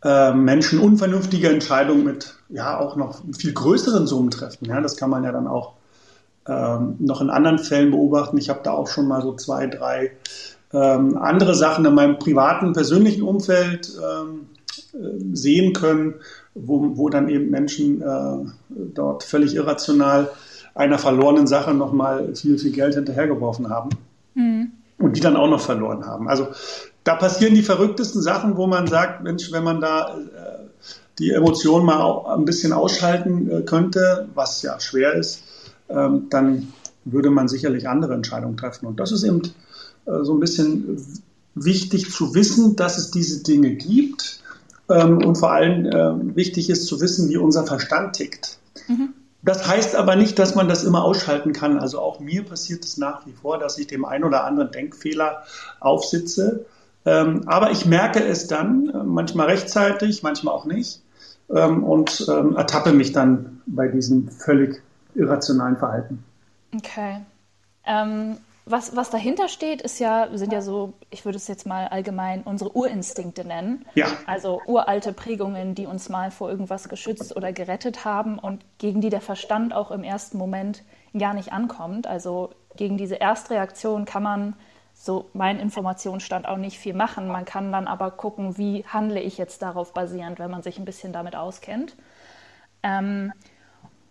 äh, 0.04 0.32
Menschen 0.32 0.78
unvernünftige 0.78 1.48
Entscheidungen 1.48 2.04
mit 2.04 2.34
ja 2.48 2.78
auch 2.78 2.96
noch 2.96 3.22
viel 3.36 3.52
größeren 3.52 4.06
Summen 4.06 4.30
treffen. 4.30 4.66
Ja, 4.66 4.80
das 4.80 4.96
kann 4.96 5.10
man 5.10 5.24
ja 5.24 5.32
dann 5.32 5.46
auch 5.46 5.74
ähm, 6.48 6.96
noch 6.98 7.20
in 7.20 7.30
anderen 7.30 7.58
Fällen 7.58 7.90
beobachten. 7.90 8.38
Ich 8.38 8.48
habe 8.48 8.60
da 8.62 8.72
auch 8.72 8.88
schon 8.88 9.08
mal 9.08 9.22
so 9.22 9.34
zwei, 9.34 9.66
drei 9.66 10.12
ähm, 10.72 11.16
andere 11.16 11.54
Sachen 11.54 11.84
in 11.84 11.94
meinem 11.94 12.18
privaten, 12.18 12.72
persönlichen 12.72 13.22
Umfeld 13.22 13.92
ähm, 13.96 14.46
äh, 14.92 15.34
sehen 15.34 15.72
können, 15.72 16.14
wo, 16.54 16.96
wo 16.96 17.08
dann 17.08 17.28
eben 17.28 17.50
Menschen 17.50 18.02
äh, 18.02 18.36
dort 18.94 19.24
völlig 19.24 19.54
irrational 19.54 20.30
einer 20.74 20.98
verlorenen 20.98 21.46
Sache 21.46 21.72
nochmal 21.72 22.34
viel, 22.34 22.58
viel 22.58 22.72
Geld 22.72 22.94
hinterhergeworfen 22.94 23.70
haben. 23.70 23.90
Mhm. 24.34 24.72
Und 24.98 25.16
die 25.16 25.20
dann 25.20 25.36
auch 25.36 25.48
noch 25.48 25.60
verloren 25.60 26.06
haben. 26.06 26.28
Also 26.28 26.48
da 27.06 27.14
passieren 27.14 27.54
die 27.54 27.62
verrücktesten 27.62 28.20
Sachen, 28.20 28.56
wo 28.56 28.66
man 28.66 28.88
sagt, 28.88 29.22
Mensch, 29.22 29.52
wenn 29.52 29.62
man 29.62 29.80
da 29.80 30.18
äh, 30.18 30.66
die 31.20 31.30
Emotionen 31.30 31.86
mal 31.86 32.34
ein 32.34 32.44
bisschen 32.44 32.72
ausschalten 32.72 33.48
äh, 33.48 33.62
könnte, 33.62 34.28
was 34.34 34.60
ja 34.62 34.80
schwer 34.80 35.14
ist, 35.14 35.44
ähm, 35.88 36.26
dann 36.30 36.72
würde 37.04 37.30
man 37.30 37.46
sicherlich 37.46 37.88
andere 37.88 38.14
Entscheidungen 38.14 38.56
treffen. 38.56 38.86
Und 38.86 38.98
das 38.98 39.12
ist 39.12 39.22
eben 39.22 39.40
äh, 40.06 40.24
so 40.24 40.34
ein 40.34 40.40
bisschen 40.40 41.00
wichtig 41.54 42.10
zu 42.10 42.34
wissen, 42.34 42.74
dass 42.74 42.98
es 42.98 43.12
diese 43.12 43.44
Dinge 43.44 43.70
gibt. 43.76 44.40
Ähm, 44.90 45.24
und 45.24 45.36
vor 45.36 45.52
allem 45.52 45.86
äh, 45.86 46.34
wichtig 46.34 46.70
ist 46.70 46.88
zu 46.88 47.00
wissen, 47.00 47.28
wie 47.28 47.36
unser 47.36 47.64
Verstand 47.64 48.16
tickt. 48.16 48.58
Mhm. 48.88 49.10
Das 49.44 49.68
heißt 49.68 49.94
aber 49.94 50.16
nicht, 50.16 50.40
dass 50.40 50.56
man 50.56 50.68
das 50.68 50.82
immer 50.82 51.04
ausschalten 51.04 51.52
kann. 51.52 51.78
Also 51.78 52.00
auch 52.00 52.18
mir 52.18 52.42
passiert 52.42 52.84
es 52.84 52.96
nach 52.96 53.24
wie 53.28 53.32
vor, 53.32 53.58
dass 53.58 53.78
ich 53.78 53.86
dem 53.86 54.04
einen 54.04 54.24
oder 54.24 54.42
anderen 54.42 54.72
Denkfehler 54.72 55.44
aufsitze 55.78 56.64
ähm, 56.64 56.66
aber 57.10 57.70
ich 57.70 57.86
merke 57.86 58.22
es 58.24 58.46
dann, 58.46 58.88
äh, 58.88 59.04
manchmal 59.04 59.46
rechtzeitig, 59.46 60.22
manchmal 60.22 60.54
auch 60.54 60.64
nicht, 60.64 61.02
ähm, 61.54 61.84
und 61.84 62.26
ähm, 62.28 62.56
ertappe 62.56 62.92
mich 62.92 63.12
dann 63.12 63.62
bei 63.66 63.88
diesem 63.88 64.28
völlig 64.28 64.82
irrationalen 65.14 65.76
Verhalten. 65.76 66.24
Okay. 66.74 67.20
Ähm, 67.84 68.38
was, 68.68 68.96
was 68.96 69.10
dahinter 69.10 69.46
steht, 69.46 69.80
ist 69.80 70.00
ja, 70.00 70.26
sind 70.34 70.52
ja 70.52 70.60
so, 70.60 70.94
ich 71.10 71.24
würde 71.24 71.36
es 71.36 71.46
jetzt 71.46 71.66
mal 71.66 71.86
allgemein 71.86 72.42
unsere 72.42 72.76
Urinstinkte 72.76 73.46
nennen. 73.46 73.86
Ja. 73.94 74.08
Also 74.26 74.60
uralte 74.66 75.12
Prägungen, 75.12 75.76
die 75.76 75.86
uns 75.86 76.08
mal 76.08 76.32
vor 76.32 76.50
irgendwas 76.50 76.88
geschützt 76.88 77.36
oder 77.36 77.52
gerettet 77.52 78.04
haben 78.04 78.40
und 78.40 78.64
gegen 78.78 79.00
die 79.00 79.08
der 79.08 79.20
Verstand 79.20 79.72
auch 79.72 79.92
im 79.92 80.02
ersten 80.02 80.36
Moment 80.36 80.82
gar 81.16 81.32
nicht 81.32 81.52
ankommt. 81.52 82.08
Also 82.08 82.50
gegen 82.74 82.96
diese 82.98 83.20
Erstreaktion 83.20 84.04
kann 84.04 84.24
man 84.24 84.54
so 84.98 85.28
mein 85.34 85.60
Informationsstand 85.60 86.48
auch 86.48 86.56
nicht 86.56 86.78
viel 86.78 86.94
machen. 86.94 87.28
Man 87.28 87.44
kann 87.44 87.70
dann 87.70 87.86
aber 87.86 88.10
gucken, 88.10 88.56
wie 88.56 88.84
handle 88.86 89.20
ich 89.20 89.38
jetzt 89.38 89.62
darauf 89.62 89.92
basierend, 89.92 90.38
wenn 90.38 90.50
man 90.50 90.62
sich 90.62 90.78
ein 90.78 90.84
bisschen 90.84 91.12
damit 91.12 91.36
auskennt. 91.36 91.96
Ähm, 92.82 93.32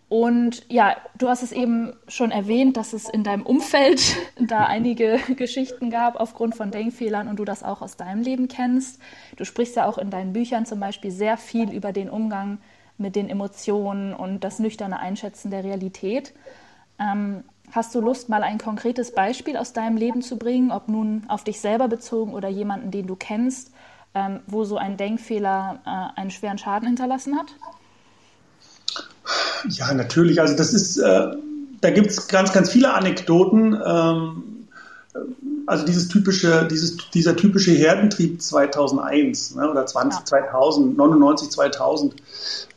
und 0.08 0.64
ja, 0.70 0.96
du 1.18 1.28
hast 1.28 1.42
es 1.42 1.50
eben 1.50 1.94
schon 2.06 2.30
erwähnt, 2.30 2.76
dass 2.76 2.92
es 2.92 3.08
in 3.08 3.24
deinem 3.24 3.42
Umfeld 3.42 4.16
da 4.40 4.64
einige 4.64 5.18
Geschichten 5.36 5.90
gab 5.90 6.20
aufgrund 6.20 6.54
von 6.54 6.70
Denkfehlern 6.70 7.26
und 7.26 7.36
du 7.38 7.44
das 7.44 7.64
auch 7.64 7.82
aus 7.82 7.96
deinem 7.96 8.22
Leben 8.22 8.46
kennst. 8.46 9.00
Du 9.36 9.44
sprichst 9.44 9.74
ja 9.74 9.86
auch 9.86 9.98
in 9.98 10.10
deinen 10.10 10.32
Büchern 10.32 10.64
zum 10.66 10.78
Beispiel 10.78 11.10
sehr 11.10 11.36
viel 11.36 11.72
über 11.72 11.92
den 11.92 12.08
Umgang 12.08 12.58
mit 12.96 13.16
den 13.16 13.28
Emotionen 13.28 14.14
und 14.14 14.44
das 14.44 14.60
nüchterne 14.60 15.00
Einschätzen 15.00 15.50
der 15.50 15.64
Realität. 15.64 16.32
Ähm, 16.98 17.44
Hast 17.72 17.94
du 17.94 18.00
Lust, 18.00 18.28
mal 18.28 18.42
ein 18.42 18.58
konkretes 18.58 19.12
Beispiel 19.12 19.56
aus 19.56 19.72
deinem 19.72 19.96
Leben 19.96 20.22
zu 20.22 20.36
bringen, 20.36 20.70
ob 20.70 20.88
nun 20.88 21.24
auf 21.28 21.44
dich 21.44 21.60
selber 21.60 21.88
bezogen 21.88 22.32
oder 22.32 22.48
jemanden, 22.48 22.90
den 22.90 23.06
du 23.06 23.16
kennst, 23.16 23.72
ähm, 24.14 24.40
wo 24.46 24.64
so 24.64 24.76
ein 24.76 24.96
Denkfehler 24.96 25.80
äh, 25.84 26.20
einen 26.20 26.30
schweren 26.30 26.58
Schaden 26.58 26.86
hinterlassen 26.88 27.36
hat? 27.36 27.54
Ja, 29.68 29.92
natürlich. 29.92 30.40
Also 30.40 30.56
das 30.56 30.72
ist, 30.72 30.98
äh, 30.98 31.36
da 31.80 31.90
gibt 31.90 32.08
es 32.08 32.28
ganz, 32.28 32.52
ganz 32.52 32.70
viele 32.70 32.94
Anekdoten. 32.94 33.78
Ähm, 33.84 34.42
also 35.66 35.84
dieses 35.84 36.08
typische, 36.08 36.66
dieses, 36.70 36.96
dieser 37.10 37.36
typische 37.36 37.72
Herdentrieb 37.72 38.40
2001 38.40 39.56
ne, 39.56 39.70
oder 39.70 39.84
20, 39.84 40.20
ja. 40.20 40.24
2000, 40.24 40.96
99, 40.96 41.50
2000. 41.50 42.16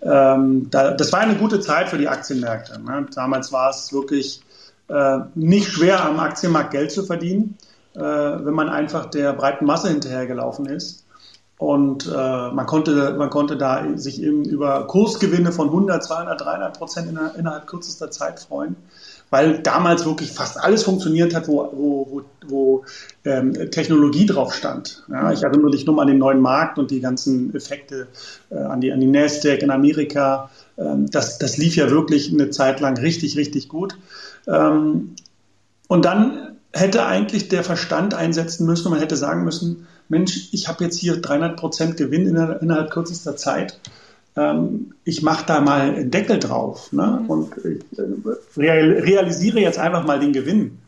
Ähm, 0.01 0.69
da, 0.71 0.91
das 0.91 1.11
war 1.13 1.19
eine 1.19 1.35
gute 1.35 1.59
Zeit 1.59 1.89
für 1.89 1.97
die 1.97 2.07
Aktienmärkte. 2.07 2.79
Ne? 2.81 3.05
Damals 3.13 3.51
war 3.51 3.69
es 3.69 3.93
wirklich 3.93 4.41
äh, 4.89 5.19
nicht 5.35 5.71
schwer, 5.71 6.03
am 6.03 6.19
Aktienmarkt 6.19 6.71
Geld 6.71 6.91
zu 6.91 7.03
verdienen, 7.03 7.57
äh, 7.95 8.01
wenn 8.01 8.53
man 8.53 8.69
einfach 8.69 9.05
der 9.07 9.33
breiten 9.33 9.65
Masse 9.65 9.89
hinterhergelaufen 9.89 10.65
ist. 10.65 11.05
Und 11.57 12.07
äh, 12.07 12.51
man, 12.51 12.65
konnte, 12.65 13.15
man 13.17 13.29
konnte 13.29 13.57
da 13.57 13.85
sich 13.95 14.23
eben 14.23 14.45
über 14.45 14.87
Kursgewinne 14.87 15.51
von 15.51 15.67
100, 15.67 16.03
200, 16.03 16.39
300 16.39 16.77
Prozent 16.77 17.19
innerhalb 17.37 17.67
kürzester 17.67 18.09
Zeit 18.11 18.39
freuen 18.39 18.77
weil 19.29 19.59
damals 19.59 20.05
wirklich 20.05 20.31
fast 20.31 20.59
alles 20.59 20.83
funktioniert 20.83 21.35
hat, 21.35 21.47
wo, 21.47 21.69
wo, 21.71 22.07
wo, 22.09 22.21
wo 22.47 22.85
ähm, 23.25 23.53
Technologie 23.71 24.25
drauf 24.25 24.53
stand. 24.53 25.03
Ja, 25.09 25.31
ich 25.31 25.43
erinnere 25.43 25.71
dich 25.71 25.85
nur 25.85 26.01
an 26.01 26.07
den 26.07 26.17
neuen 26.17 26.41
Markt 26.41 26.79
und 26.79 26.91
die 26.91 26.99
ganzen 26.99 27.53
Effekte 27.55 28.07
äh, 28.49 28.55
an, 28.55 28.81
die, 28.81 28.91
an 28.91 28.99
die 28.99 29.07
Nasdaq 29.07 29.61
in 29.61 29.69
Amerika. 29.69 30.49
Ähm, 30.77 31.09
das, 31.11 31.37
das 31.37 31.57
lief 31.57 31.75
ja 31.75 31.89
wirklich 31.91 32.31
eine 32.33 32.49
Zeit 32.49 32.79
lang 32.79 32.97
richtig, 32.97 33.37
richtig 33.37 33.69
gut. 33.69 33.97
Ähm, 34.47 35.15
und 35.87 36.05
dann 36.05 36.57
hätte 36.73 37.05
eigentlich 37.05 37.47
der 37.49 37.63
Verstand 37.63 38.13
einsetzen 38.13 38.65
müssen 38.65 38.87
und 38.87 38.93
man 38.93 39.01
hätte 39.01 39.17
sagen 39.17 39.43
müssen, 39.43 39.87
Mensch, 40.07 40.49
ich 40.53 40.67
habe 40.67 40.83
jetzt 40.83 40.97
hier 40.97 41.21
300 41.21 41.57
Prozent 41.57 41.97
Gewinn 41.97 42.27
innerhalb 42.27 42.91
kürzester 42.91 43.35
Zeit 43.35 43.79
ähm, 44.39 44.93
ich 45.03 45.21
mache 45.21 45.45
da 45.45 45.59
mal 45.59 45.81
einen 45.81 46.11
Deckel 46.11 46.39
drauf 46.39 46.93
ne? 46.93 47.23
Und 47.27 47.53
ich 47.57 47.99
äh, 47.99 48.03
realisiere 48.57 49.59
jetzt 49.59 49.79
einfach 49.79 50.05
mal 50.05 50.19
den 50.19 50.33
Gewinn. 50.33 50.79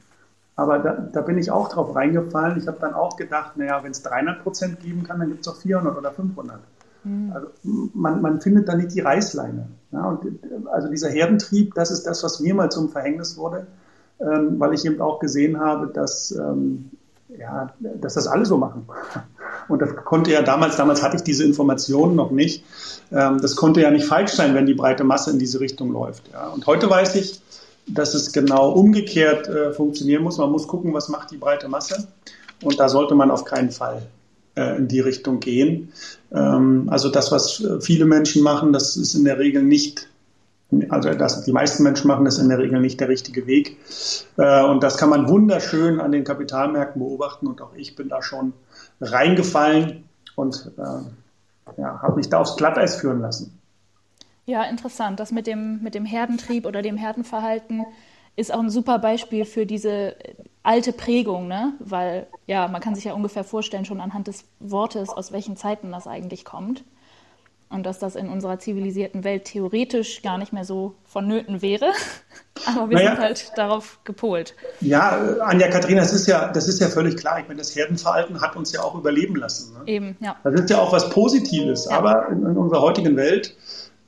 Aber 0.56 0.80
da, 0.80 0.94
da 0.94 1.22
bin 1.22 1.38
ich 1.38 1.50
auch 1.50 1.70
drauf 1.70 1.96
reingefallen. 1.96 2.58
Ich 2.60 2.68
habe 2.68 2.78
dann 2.80 2.94
auch 2.94 3.18
gedacht, 3.18 3.58
naja, 3.58 3.84
wenn 3.84 3.92
es 3.92 4.04
300 4.04 4.44
Prozent 4.44 4.82
geben 4.82 5.04
kann, 5.04 5.20
dann 5.20 5.30
gibt 5.30 5.42
es 5.42 5.48
auch 5.48 5.58
400 5.58 5.98
oder 5.98 6.12
500. 6.12 6.60
Mhm. 7.04 7.32
Also 7.34 7.48
man, 7.94 8.22
man 8.22 8.42
findet 8.42 8.68
da 8.68 8.76
nicht 8.76 8.94
die 8.94 9.02
Reißleine. 9.02 9.68
Ja? 9.92 10.06
Und, 10.06 10.40
also 10.72 10.90
dieser 10.90 11.10
Herdentrieb, 11.10 11.74
das 11.74 11.92
ist 11.92 12.04
das, 12.04 12.24
was 12.24 12.40
mir 12.40 12.54
mal 12.54 12.72
zum 12.72 12.90
Verhängnis 12.90 13.38
wurde, 13.38 13.68
ähm, 14.20 14.60
weil 14.60 14.74
ich 14.74 14.86
eben 14.86 15.02
auch 15.02 15.20
gesehen 15.20 15.60
habe, 15.60 15.88
dass, 15.88 16.32
ähm, 16.32 16.92
ja, 17.38 17.74
dass 17.80 18.16
das 18.16 18.28
alle 18.28 18.46
so 18.46 18.58
machen. 18.58 18.88
Und 19.68 19.82
das 19.82 19.96
konnte 19.96 20.32
ja 20.32 20.42
damals, 20.42 20.76
damals 20.76 21.02
hatte 21.02 21.16
ich 21.16 21.24
diese 21.24 21.46
Informationen 21.46 22.16
noch 22.16 22.32
nicht. 22.32 22.64
Ähm, 23.12 23.40
das 23.42 23.56
konnte 23.56 23.82
ja 23.82 23.92
nicht 23.92 24.06
falsch 24.06 24.32
sein, 24.32 24.54
wenn 24.54 24.66
die 24.66 24.74
breite 24.74 25.04
Masse 25.04 25.32
in 25.32 25.40
diese 25.40 25.60
Richtung 25.60 25.92
läuft. 25.92 26.30
Ja. 26.32 26.48
Und 26.48 26.68
heute 26.68 26.90
weiß 26.90 27.16
ich, 27.16 27.42
dass 27.88 28.14
es 28.14 28.32
genau 28.32 28.72
umgekehrt 28.72 29.48
äh, 29.48 29.74
funktionieren 29.74 30.24
muss. 30.24 30.38
Man 30.38 30.52
muss 30.52 30.68
gucken, 30.68 30.94
was 30.94 31.10
macht 31.10 31.32
die 31.32 31.38
breite 31.38 31.68
Masse. 31.68 32.08
Und 32.64 32.80
da 32.80 32.90
sollte 32.90 33.16
man 33.16 33.32
auf 33.32 33.46
keinen 33.46 33.72
Fall 33.72 34.04
äh, 34.56 34.78
in 34.78 34.88
die 34.88 35.00
Richtung 35.00 35.40
gehen. 35.40 35.92
Ähm, 36.32 36.88
also 36.90 37.10
das, 37.10 37.32
was 37.32 37.66
viele 37.82 38.06
Menschen 38.06 38.44
machen, 38.44 38.74
das 38.74 38.98
ist 38.98 39.14
in 39.16 39.26
der 39.26 39.40
Regel 39.40 39.64
nicht 39.64 40.08
also 40.90 41.14
das, 41.14 41.44
die 41.44 41.52
meisten 41.52 41.84
Menschen 41.84 42.08
machen 42.08 42.26
das 42.26 42.38
in 42.38 42.50
der 42.50 42.58
Regel 42.58 42.80
nicht 42.80 43.00
der 43.00 43.10
richtige 43.10 43.46
Weg. 43.46 43.78
Äh, 44.38 44.64
und 44.64 44.82
das 44.82 44.98
kann 44.98 45.10
man 45.10 45.28
wunderschön 45.28 46.00
an 46.00 46.12
den 46.12 46.24
Kapitalmärkten 46.24 47.02
beobachten. 47.02 47.48
Und 47.48 47.62
auch 47.62 47.76
ich 47.76 47.96
bin 47.96 48.10
da 48.10 48.22
schon 48.22 48.54
reingefallen 49.02 50.06
und 50.36 50.72
äh, 50.78 51.82
ja, 51.82 52.02
habe 52.02 52.16
mich 52.16 52.30
da 52.30 52.40
aufs 52.40 52.56
Glatteis 52.56 52.96
führen 52.96 53.20
lassen. 53.20 53.60
Ja, 54.46 54.64
interessant. 54.64 55.20
Das 55.20 55.32
mit 55.32 55.46
dem, 55.46 55.82
mit 55.84 55.94
dem 55.94 56.06
Herdentrieb 56.06 56.66
oder 56.66 56.82
dem 56.82 56.98
Herdenverhalten 56.98 57.86
ist 58.36 58.54
auch 58.54 58.60
ein 58.60 58.70
super 58.70 59.00
Beispiel 59.00 59.46
für 59.46 59.66
diese 59.66 60.16
alte 60.64 60.94
Prägung, 60.94 61.48
ne? 61.48 61.74
Weil 61.80 62.28
ja, 62.48 62.68
man 62.68 62.82
kann 62.82 62.96
sich 62.96 63.06
ja 63.06 63.14
ungefähr 63.14 63.44
vorstellen, 63.44 63.86
schon 63.86 64.02
anhand 64.02 64.28
des 64.28 64.46
Wortes, 64.60 65.10
aus 65.10 65.32
welchen 65.32 65.58
Zeiten 65.58 65.92
das 65.92 66.08
eigentlich 66.08 66.46
kommt 66.46 66.84
und 67.72 67.86
dass 67.86 68.00
das 68.00 68.16
in 68.16 68.30
unserer 68.30 68.60
zivilisierten 68.60 69.24
Welt 69.24 69.46
theoretisch 69.46 70.22
gar 70.22 70.38
nicht 70.38 70.54
mehr 70.54 70.66
so 70.66 70.96
vonnöten 71.06 71.62
wäre. 71.62 71.92
Aber 72.66 72.90
wir 72.90 72.98
naja, 72.98 73.12
sind 73.12 73.20
halt 73.20 73.52
darauf 73.56 74.00
gepolt. 74.04 74.56
Ja, 74.82 75.18
Anja 75.42 75.70
Katharina, 75.70 76.02
das 76.02 76.14
ist 76.14 76.28
ja, 76.28 76.52
das 76.52 76.68
ist 76.68 76.80
ja 76.80 76.90
völlig 76.90 77.18
klar. 77.18 77.40
Ich 77.40 77.48
meine, 77.48 77.60
das 77.60 77.76
Herdenverhalten 77.76 78.42
hat 78.42 78.56
uns 78.56 78.72
ja 78.72 78.82
auch 78.82 78.94
überleben 78.94 79.36
lassen. 79.36 79.74
Ne? 79.74 79.80
Eben, 79.88 80.18
ja. 80.20 80.36
Das 80.44 80.60
ist 80.60 80.70
ja 80.70 80.80
auch 80.80 80.92
was 80.92 81.10
Positives. 81.10 81.86
Ja. 81.86 81.98
Aber 81.98 82.28
in, 82.30 82.46
in, 82.46 82.58
unserer 82.58 82.82
heutigen 82.82 83.16
Welt 83.16 83.56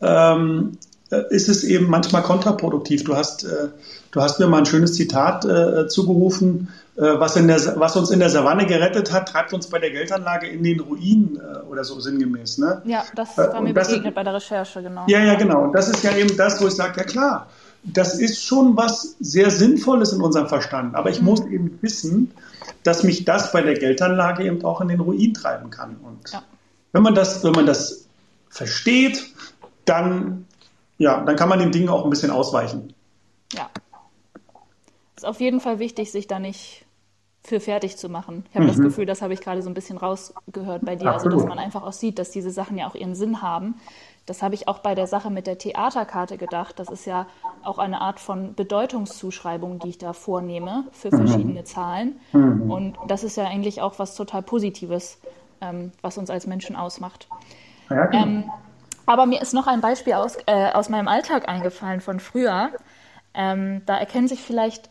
ähm, 0.02 0.78
ist 1.30 1.48
es 1.48 1.64
eben 1.64 1.90
manchmal 1.90 2.22
kontraproduktiv. 2.22 3.06
Du 3.06 3.16
hast, 3.16 3.46
äh, 3.46 3.70
du 4.14 4.22
hast 4.22 4.40
mir 4.40 4.48
mal 4.48 4.60
ein 4.60 4.66
schönes 4.66 4.94
Zitat 4.94 5.44
äh, 5.44 5.88
zugerufen 5.88 6.70
äh, 6.96 7.20
was, 7.20 7.36
in 7.36 7.48
der, 7.48 7.60
was 7.80 7.96
uns 7.96 8.12
in 8.12 8.20
der 8.20 8.30
Savanne 8.30 8.68
gerettet 8.68 9.12
hat, 9.12 9.30
treibt 9.30 9.52
uns 9.52 9.68
bei 9.68 9.80
der 9.80 9.90
Geldanlage 9.90 10.46
in 10.48 10.64
den 10.64 10.80
Ruin 10.80 11.40
äh, 11.42 11.66
oder 11.66 11.84
so 11.84 12.00
sinngemäß. 12.00 12.60
Ne? 12.60 12.84
Ja, 12.86 13.04
das 13.16 13.36
äh, 13.36 13.52
war 13.52 13.62
mir 13.62 13.74
das 13.74 13.88
begegnet 13.88 14.12
ist, 14.12 14.16
bei 14.16 14.24
der 14.24 14.36
Recherche, 14.36 14.84
genau. 14.84 15.06
Ja, 15.08 15.20
ja, 15.20 15.34
genau. 15.34 15.64
Und 15.64 15.74
das 15.74 15.90
ist 15.90 16.04
ja 16.04 16.16
eben 16.16 16.38
das, 16.38 16.62
wo 16.62 16.68
ich 16.68 16.76
sage, 16.76 16.94
ja 16.98 17.04
klar, 17.04 17.48
das 17.84 18.20
ist 18.20 18.44
schon 18.44 18.78
was 18.78 19.16
sehr 19.20 19.50
Sinnvolles 19.50 20.14
in 20.14 20.22
unserem 20.22 20.48
Verstand. 20.48 20.94
Aber 20.94 21.10
ich 21.10 21.20
mhm. 21.20 21.26
muss 21.26 21.42
eben 21.48 21.80
wissen, 21.82 22.32
dass 22.84 23.02
mich 23.04 23.26
das 23.26 23.52
bei 23.52 23.64
der 23.64 23.74
Geldanlage 23.74 24.44
eben 24.44 24.64
auch 24.64 24.80
in 24.80 24.90
den 24.90 25.00
Ruin 25.00 25.34
treiben 25.34 25.72
kann. 25.72 25.96
Und 25.96 26.32
ja. 26.32 26.44
wenn 26.92 27.02
man 27.02 27.16
das, 27.16 27.44
wenn 27.44 27.54
man 27.54 27.66
das 27.66 28.06
versteht, 28.50 29.34
dann, 29.86 30.46
ja, 31.00 31.24
dann 31.26 31.36
kann 31.36 31.50
man 31.50 31.58
den 31.58 31.72
Dingen 31.72 31.90
auch 31.90 32.04
ein 32.04 32.12
bisschen 32.12 32.30
ausweichen. 32.30 32.94
Ja. 33.52 33.72
Ist 35.16 35.26
auf 35.26 35.40
jeden 35.40 35.60
Fall 35.60 35.80
wichtig, 35.80 36.12
sich 36.12 36.28
da 36.28 36.40
nicht 36.40 36.86
für 37.44 37.60
fertig 37.60 37.98
zu 37.98 38.08
machen. 38.08 38.46
Ich 38.50 38.56
habe 38.56 38.66
mhm. 38.66 38.70
das 38.70 38.80
Gefühl, 38.80 39.06
das 39.06 39.22
habe 39.22 39.34
ich 39.34 39.42
gerade 39.42 39.62
so 39.62 39.70
ein 39.70 39.74
bisschen 39.74 39.98
rausgehört 39.98 40.86
bei 40.86 40.96
dir, 40.96 41.12
Absolut. 41.12 41.34
also 41.34 41.46
dass 41.46 41.56
man 41.56 41.60
einfach 41.64 41.84
auch 41.84 41.92
sieht, 41.92 42.18
dass 42.18 42.32
diese 42.32 42.52
Sachen 42.52 42.78
ja 42.78 42.88
auch 42.88 42.96
ihren 42.96 43.16
Sinn 43.16 43.42
haben. 43.42 43.76
Das 44.26 44.42
habe 44.42 44.56
ich 44.56 44.70
auch 44.70 44.80
bei 44.80 44.96
der 44.96 45.08
Sache 45.08 45.30
mit 45.30 45.48
der 45.48 45.58
Theaterkarte 45.58 46.38
gedacht. 46.38 46.80
Das 46.80 46.90
ist 46.90 47.06
ja 47.06 47.28
auch 47.62 47.78
eine 47.78 48.00
Art 48.00 48.22
von 48.22 48.56
Bedeutungszuschreibung, 48.56 49.80
die 49.80 49.90
ich 49.90 49.98
da 49.98 50.14
vornehme 50.14 50.86
für 50.94 51.14
mhm. 51.14 51.28
verschiedene 51.28 51.60
mhm. 51.60 51.66
Zahlen. 51.66 52.20
Mhm. 52.32 52.72
Und 52.72 52.98
das 53.08 53.26
ist 53.26 53.36
ja 53.36 53.44
eigentlich 53.44 53.82
auch 53.82 54.00
was 54.00 54.16
total 54.16 54.42
Positives, 54.42 55.20
ähm, 55.60 55.92
was 56.02 56.18
uns 56.18 56.30
als 56.30 56.48
Menschen 56.48 56.78
ausmacht. 56.78 57.28
Ja, 57.90 58.06
genau. 58.06 58.24
ähm, 58.24 58.44
aber 59.06 59.26
mir 59.26 59.42
ist 59.42 59.54
noch 59.54 59.68
ein 59.68 59.82
Beispiel 59.82 60.14
aus, 60.14 60.38
äh, 60.46 60.72
aus 60.72 60.88
meinem 60.88 61.10
Alltag 61.10 61.50
eingefallen 61.50 62.00
von 62.00 62.22
früher. 62.22 62.70
Ähm, 63.34 63.82
da 63.86 63.98
erkennen 63.98 64.28
sich 64.28 64.42
vielleicht 64.42 64.90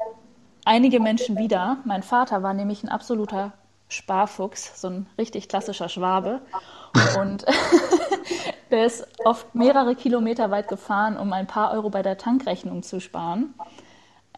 einige 0.64 1.00
Menschen 1.00 1.36
wieder. 1.36 1.78
Mein 1.84 2.02
Vater 2.02 2.42
war 2.42 2.54
nämlich 2.54 2.82
ein 2.82 2.88
absoluter 2.88 3.52
Sparfuchs, 3.88 4.80
so 4.80 4.88
ein 4.88 5.06
richtig 5.18 5.48
klassischer 5.48 5.88
Schwabe. 5.88 6.40
Und 7.20 7.44
der 8.70 8.86
ist 8.86 9.06
oft 9.24 9.54
mehrere 9.54 9.94
Kilometer 9.94 10.50
weit 10.50 10.68
gefahren, 10.68 11.16
um 11.16 11.32
ein 11.32 11.46
paar 11.46 11.72
Euro 11.72 11.90
bei 11.90 12.02
der 12.02 12.18
Tankrechnung 12.18 12.82
zu 12.82 13.00
sparen. 13.00 13.54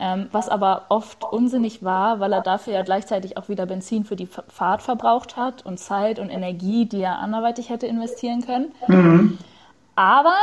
Ähm, 0.01 0.29
was 0.33 0.49
aber 0.49 0.87
oft 0.89 1.23
unsinnig 1.23 1.85
war, 1.85 2.19
weil 2.19 2.33
er 2.33 2.41
dafür 2.41 2.73
ja 2.73 2.83
gleichzeitig 2.83 3.37
auch 3.37 3.49
wieder 3.49 3.65
Benzin 3.65 4.05
für 4.05 4.17
die 4.17 4.27
Fahrt 4.27 4.83
verbraucht 4.83 5.37
hat 5.37 5.65
und 5.65 5.79
Zeit 5.79 6.19
und 6.19 6.31
Energie, 6.31 6.87
die 6.87 7.01
er 7.01 7.21
anderweitig 7.21 7.71
hätte 7.71 7.87
investieren 7.87 8.45
können. 8.45 8.73
Mhm. 8.89 9.39
Aber 9.95 10.35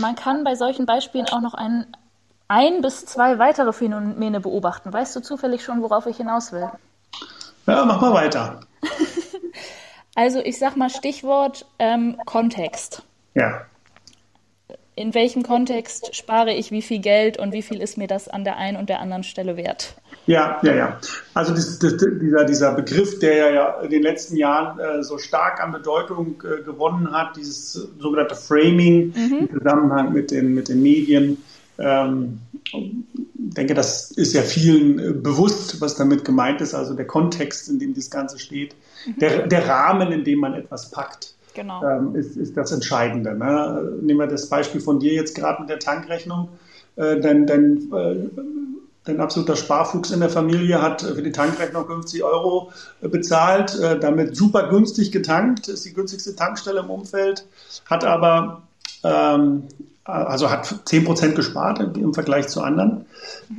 man 0.00 0.16
kann 0.16 0.42
bei 0.42 0.56
solchen 0.56 0.84
Beispielen 0.84 1.28
auch 1.28 1.40
noch 1.40 1.54
einen 1.54 1.86
ein 2.48 2.80
bis 2.80 3.04
zwei 3.04 3.38
weitere 3.38 3.72
Phänomene 3.72 4.40
beobachten. 4.40 4.92
Weißt 4.92 5.14
du 5.14 5.20
zufällig 5.20 5.62
schon, 5.62 5.82
worauf 5.82 6.06
ich 6.06 6.16
hinaus 6.16 6.52
will? 6.52 6.68
Ja, 7.66 7.84
mach 7.84 8.00
mal 8.00 8.14
weiter. 8.14 8.60
also 10.14 10.40
ich 10.40 10.58
sag 10.58 10.76
mal 10.76 10.88
Stichwort 10.88 11.66
ähm, 11.78 12.16
Kontext. 12.24 13.02
Ja. 13.34 13.62
In 14.96 15.14
welchem 15.14 15.44
Kontext 15.44 16.16
spare 16.16 16.52
ich 16.52 16.72
wie 16.72 16.82
viel 16.82 16.98
Geld 16.98 17.38
und 17.38 17.52
wie 17.52 17.62
viel 17.62 17.80
ist 17.80 17.98
mir 17.98 18.08
das 18.08 18.26
an 18.26 18.42
der 18.42 18.56
einen 18.56 18.76
und 18.76 18.88
der 18.88 18.98
anderen 18.98 19.22
Stelle 19.22 19.56
wert? 19.56 19.94
Ja, 20.26 20.58
ja, 20.62 20.74
ja. 20.74 20.98
Also 21.34 21.54
das, 21.54 21.78
das, 21.78 21.96
dieser, 21.98 22.44
dieser 22.44 22.72
Begriff, 22.74 23.18
der 23.20 23.52
ja 23.52 23.80
in 23.80 23.90
den 23.90 24.02
letzten 24.02 24.36
Jahren 24.36 24.78
äh, 24.80 25.02
so 25.04 25.18
stark 25.18 25.62
an 25.62 25.70
Bedeutung 25.70 26.42
äh, 26.42 26.62
gewonnen 26.62 27.12
hat, 27.12 27.36
dieses 27.36 27.72
sogenannte 27.72 28.34
Framing 28.34 29.14
mhm. 29.14 29.38
im 29.40 29.58
Zusammenhang 29.58 30.12
mit 30.12 30.32
den, 30.32 30.52
mit 30.52 30.68
den 30.68 30.82
Medien, 30.82 31.42
ähm, 31.78 32.40
denke, 33.34 33.74
das 33.74 34.10
ist 34.10 34.34
ja 34.34 34.42
vielen 34.42 34.98
äh, 34.98 35.12
bewusst, 35.12 35.80
was 35.80 35.94
damit 35.94 36.24
gemeint 36.24 36.60
ist, 36.60 36.74
also 36.74 36.94
der 36.94 37.06
Kontext, 37.06 37.68
in 37.68 37.78
dem 37.78 37.94
das 37.94 38.10
Ganze 38.10 38.38
steht, 38.38 38.74
mhm. 39.06 39.18
der, 39.18 39.46
der 39.46 39.68
Rahmen, 39.68 40.12
in 40.12 40.24
dem 40.24 40.40
man 40.40 40.54
etwas 40.54 40.90
packt. 40.90 41.34
Genau. 41.54 41.82
Ähm, 41.82 42.14
ist, 42.14 42.36
ist 42.36 42.56
das 42.56 42.72
Entscheidende. 42.72 43.34
Ne? 43.34 43.98
Nehmen 44.02 44.20
wir 44.20 44.26
das 44.26 44.48
Beispiel 44.48 44.80
von 44.80 45.00
dir 45.00 45.12
jetzt 45.14 45.34
gerade 45.34 45.60
mit 45.60 45.70
der 45.70 45.78
Tankrechnung. 45.78 46.50
Äh, 46.96 47.20
dein, 47.20 47.46
dein, 47.46 47.92
äh, 47.92 48.28
dein 49.04 49.20
absoluter 49.20 49.56
Sparfuchs 49.56 50.10
in 50.10 50.20
der 50.20 50.30
Familie 50.30 50.82
hat 50.82 51.02
für 51.02 51.22
die 51.22 51.32
Tankrechnung 51.32 51.86
50 51.86 52.22
Euro 52.22 52.70
äh, 53.00 53.08
bezahlt, 53.08 53.78
äh, 53.80 53.98
damit 53.98 54.36
super 54.36 54.68
günstig 54.68 55.10
getankt, 55.10 55.68
ist 55.68 55.84
die 55.84 55.94
günstigste 55.94 56.36
Tankstelle 56.36 56.80
im 56.80 56.90
Umfeld, 56.90 57.46
hat 57.86 58.04
aber 58.04 58.62
ähm, 59.02 59.64
also 60.08 60.50
hat 60.50 60.74
10 60.86 61.04
Prozent 61.04 61.36
gespart 61.36 61.80
im 61.96 62.14
Vergleich 62.14 62.48
zu 62.48 62.62
anderen. 62.62 63.04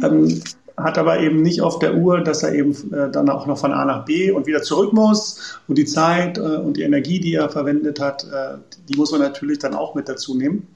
Ähm, 0.04 0.42
hat 0.76 0.98
aber 0.98 1.20
eben 1.20 1.42
nicht 1.42 1.62
auf 1.62 1.80
der 1.80 1.96
Uhr, 1.96 2.22
dass 2.22 2.42
er 2.42 2.54
eben 2.54 2.72
äh, 2.94 3.12
dann 3.12 3.30
auch 3.30 3.46
noch 3.46 3.58
von 3.58 3.74
A 3.74 3.84
nach 3.86 4.06
B 4.06 4.32
und 4.32 4.48
wieder 4.48 4.62
zurück 4.62 4.94
muss. 4.94 5.60
Und 5.68 5.78
die 5.78 5.86
Zeit 5.86 6.38
äh, 6.38 6.42
und 6.42 6.78
die 6.78 6.84
Energie, 6.84 7.20
die 7.20 7.36
er 7.36 7.50
verwendet 7.50 8.00
hat, 8.00 8.24
äh, 8.24 8.58
die 8.88 8.98
muss 8.98 9.12
man 9.12 9.22
natürlich 9.22 9.60
dann 9.60 9.74
auch 9.74 9.94
mit 9.94 10.08
dazu 10.08 10.36
nehmen. 10.36 10.68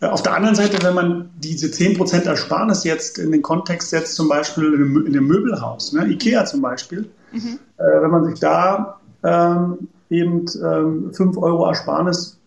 Äh, 0.00 0.06
auf 0.06 0.22
der 0.22 0.34
anderen 0.34 0.54
Seite, 0.54 0.82
wenn 0.82 0.94
man 0.94 1.30
diese 1.38 1.68
10% 1.68 2.26
Ersparnis 2.26 2.84
jetzt 2.84 3.18
in 3.18 3.32
den 3.32 3.42
Kontext 3.42 3.90
setzt, 3.90 4.14
zum 4.14 4.28
Beispiel 4.28 4.74
in 4.74 5.06
einem 5.06 5.26
Möbelhaus, 5.26 5.92
ne, 5.92 6.06
Ikea 6.06 6.44
zum 6.44 6.60
Beispiel, 6.60 7.08
mhm. 7.32 7.58
Äh, 7.78 8.02
wenn 8.02 8.10
man 8.10 8.24
sich 8.26 8.38
da 8.40 9.00
ähm, 9.22 9.88
eben 10.10 10.44
ähm, 10.62 11.12
5 11.14 11.38
Euro 11.38 11.66
Ersparnis 11.66 12.39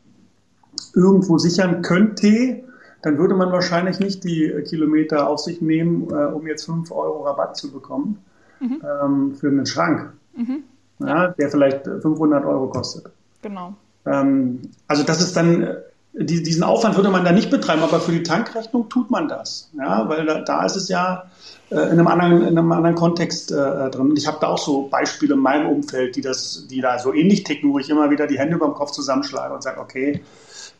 irgendwo 0.93 1.37
sichern 1.37 1.81
könnte, 1.81 2.63
dann 3.01 3.17
würde 3.17 3.35
man 3.35 3.51
wahrscheinlich 3.51 3.99
nicht 3.99 4.23
die 4.23 4.49
Kilometer 4.67 5.29
auf 5.29 5.39
sich 5.39 5.61
nehmen, 5.61 6.09
äh, 6.09 6.25
um 6.25 6.47
jetzt 6.47 6.65
5 6.65 6.91
Euro 6.91 7.23
Rabatt 7.23 7.57
zu 7.57 7.71
bekommen 7.71 8.23
mhm. 8.59 8.81
ähm, 8.81 9.35
für 9.35 9.47
einen 9.47 9.65
Schrank, 9.65 10.13
mhm. 10.35 10.63
ja, 10.99 11.29
der 11.29 11.49
vielleicht 11.49 11.85
500 11.85 12.45
Euro 12.45 12.69
kostet. 12.69 13.11
Genau. 13.41 13.73
Ähm, 14.05 14.61
also 14.87 15.03
das 15.03 15.21
ist 15.21 15.35
dann, 15.35 15.63
äh, 15.63 15.75
die, 16.13 16.43
diesen 16.43 16.63
Aufwand 16.63 16.95
würde 16.95 17.09
man 17.09 17.25
da 17.25 17.31
nicht 17.31 17.49
betreiben, 17.49 17.83
aber 17.83 17.99
für 17.99 18.11
die 18.11 18.23
Tankrechnung 18.23 18.87
tut 18.87 19.11
man 19.11 19.27
das. 19.27 19.71
Ja, 19.77 20.07
weil 20.07 20.25
da, 20.25 20.41
da 20.41 20.65
ist 20.65 20.75
es 20.75 20.87
ja 20.87 21.25
äh, 21.71 21.75
in, 21.75 21.99
einem 21.99 22.07
anderen, 22.07 22.41
in 22.41 22.57
einem 22.57 22.71
anderen 22.71 22.95
Kontext 22.95 23.51
äh, 23.51 23.89
drin. 23.89 24.11
Und 24.11 24.17
ich 24.17 24.27
habe 24.27 24.37
da 24.39 24.47
auch 24.47 24.57
so 24.57 24.87
Beispiele 24.87 25.33
in 25.33 25.39
meinem 25.39 25.67
Umfeld, 25.67 26.15
die 26.15 26.21
das, 26.21 26.67
die 26.69 26.81
da 26.81 26.99
so 26.99 27.13
ähnlich 27.13 27.43
ticken, 27.43 27.73
wo 27.73 27.79
ich 27.79 27.89
immer 27.89 28.11
wieder 28.11 28.27
die 28.27 28.37
Hände 28.37 28.55
über 28.55 28.67
dem 28.67 28.75
Kopf 28.75 28.91
zusammenschlage 28.91 29.53
und 29.53 29.63
sage, 29.63 29.79
okay, 29.79 30.21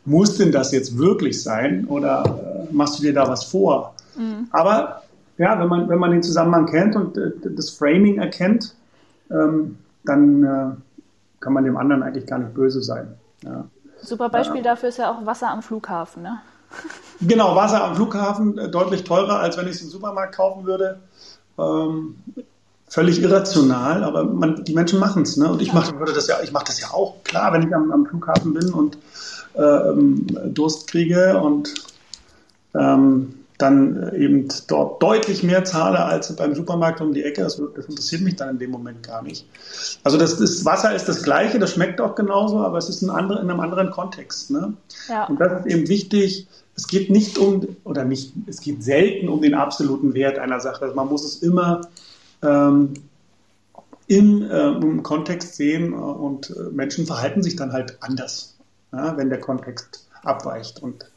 muss 0.04 0.36
denn 0.36 0.52
das 0.52 0.72
jetzt 0.72 0.98
wirklich 0.98 1.42
sein 1.42 1.86
oder 1.86 2.66
äh, 2.70 2.74
machst 2.74 2.98
du 2.98 3.02
dir 3.02 3.14
da 3.14 3.28
was 3.28 3.44
vor? 3.44 3.94
Mhm. 4.16 4.48
Aber 4.50 5.02
ja, 5.38 5.58
wenn 5.58 5.68
man, 5.68 5.88
wenn 5.88 5.98
man 5.98 6.10
den 6.10 6.22
Zusammenhang 6.22 6.66
kennt 6.66 6.96
und 6.96 7.16
äh, 7.16 7.32
das 7.42 7.70
Framing 7.70 8.18
erkennt, 8.18 8.74
ähm, 9.30 9.78
dann 10.04 10.44
äh, 10.44 11.40
kann 11.40 11.52
man 11.52 11.64
dem 11.64 11.76
anderen 11.76 12.02
eigentlich 12.02 12.26
gar 12.26 12.38
nicht 12.38 12.54
böse 12.54 12.82
sein. 12.82 13.14
Ja. 13.42 13.64
Super 14.00 14.28
Beispiel 14.28 14.62
dafür 14.62 14.90
ist 14.90 14.98
ja 14.98 15.10
auch 15.10 15.24
Wasser 15.24 15.48
am 15.48 15.62
Flughafen, 15.62 16.22
ne? 16.22 16.40
Genau, 17.20 17.54
Wasser 17.54 17.84
am 17.84 17.94
Flughafen 17.94 18.58
äh, 18.58 18.68
deutlich 18.68 19.04
teurer, 19.04 19.38
als 19.38 19.56
wenn 19.56 19.66
ich 19.66 19.76
es 19.76 19.82
im 19.82 19.88
Supermarkt 19.88 20.34
kaufen 20.34 20.66
würde. 20.66 20.98
Ähm, 21.56 22.16
völlig 22.88 23.22
irrational, 23.22 24.04
aber 24.04 24.24
man, 24.24 24.64
die 24.64 24.74
Menschen 24.74 24.98
machen 24.98 25.22
es. 25.22 25.36
Ne? 25.36 25.48
Und 25.48 25.62
ich 25.62 25.72
mache 25.72 25.94
das 26.12 26.26
ja, 26.26 26.36
ich 26.42 26.52
mache 26.52 26.64
das 26.66 26.80
ja 26.80 26.88
auch. 26.88 27.22
Klar, 27.24 27.52
wenn 27.52 27.66
ich 27.66 27.74
am, 27.74 27.92
am 27.92 28.04
Flughafen 28.06 28.52
bin 28.52 28.72
und 28.72 28.98
Durst 29.54 30.88
kriege 30.88 31.40
und 31.40 31.74
ähm, 32.74 33.34
dann 33.58 34.12
eben 34.16 34.48
dort 34.66 35.00
deutlich 35.02 35.44
mehr 35.44 35.64
zahle 35.64 36.04
als 36.04 36.34
beim 36.34 36.54
Supermarkt 36.54 37.00
um 37.00 37.14
die 37.14 37.22
Ecke. 37.22 37.42
Das, 37.42 37.60
das, 37.76 37.86
interessiert 37.86 38.22
mich 38.22 38.36
dann 38.36 38.50
in 38.50 38.58
dem 38.58 38.70
Moment 38.70 39.02
gar 39.04 39.22
nicht. 39.22 39.46
Also 40.02 40.18
das, 40.18 40.38
das, 40.38 40.64
Wasser 40.64 40.94
ist 40.94 41.08
das 41.08 41.22
gleiche, 41.22 41.58
das 41.58 41.72
schmeckt 41.72 42.00
auch 42.00 42.16
genauso, 42.16 42.58
aber 42.58 42.78
es 42.78 42.88
ist 42.88 43.02
ein 43.02 43.10
andere, 43.10 43.40
in 43.40 43.50
einem 43.50 43.60
anderen 43.60 43.90
Kontext. 43.90 44.50
Ne? 44.50 44.74
Ja. 45.08 45.26
Und 45.26 45.40
das 45.40 45.60
ist 45.60 45.72
eben 45.72 45.88
wichtig. 45.88 46.48
Es 46.76 46.88
geht 46.88 47.10
nicht 47.10 47.38
um, 47.38 47.76
oder 47.84 48.04
nicht, 48.04 48.32
es 48.48 48.60
geht 48.60 48.82
selten 48.82 49.28
um 49.28 49.40
den 49.40 49.54
absoluten 49.54 50.14
Wert 50.14 50.40
einer 50.40 50.58
Sache. 50.58 50.82
Also 50.82 50.96
man 50.96 51.08
muss 51.08 51.24
es 51.24 51.36
immer 51.36 51.82
ähm, 52.42 52.94
im, 54.08 54.42
äh, 54.42 54.72
im 54.72 55.04
Kontext 55.04 55.54
sehen 55.54 55.92
und 55.92 56.50
äh, 56.50 56.70
Menschen 56.72 57.06
verhalten 57.06 57.42
sich 57.42 57.54
dann 57.54 57.72
halt 57.72 57.98
anders 58.00 58.53
ja, 58.96 59.16
wenn 59.16 59.30
der 59.30 59.40
Kontext 59.40 60.08
abweicht. 60.22 60.82
Und 60.82 61.10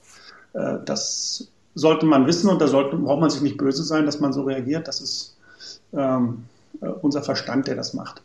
äh, 0.53 0.77
das 0.85 1.47
sollte 1.75 2.05
man 2.05 2.25
wissen 2.25 2.49
und 2.49 2.59
da 2.59 2.67
sollte, 2.67 2.97
braucht 2.97 3.21
man 3.21 3.29
sich 3.29 3.41
nicht 3.41 3.57
böse 3.57 3.83
sein, 3.83 4.05
dass 4.05 4.19
man 4.19 4.33
so 4.33 4.43
reagiert. 4.43 4.87
Das 4.87 5.01
ist 5.01 5.37
ähm, 5.93 6.45
äh, 6.81 6.87
unser 6.87 7.21
Verstand, 7.21 7.67
der 7.67 7.75
das 7.75 7.93
macht. 7.93 8.21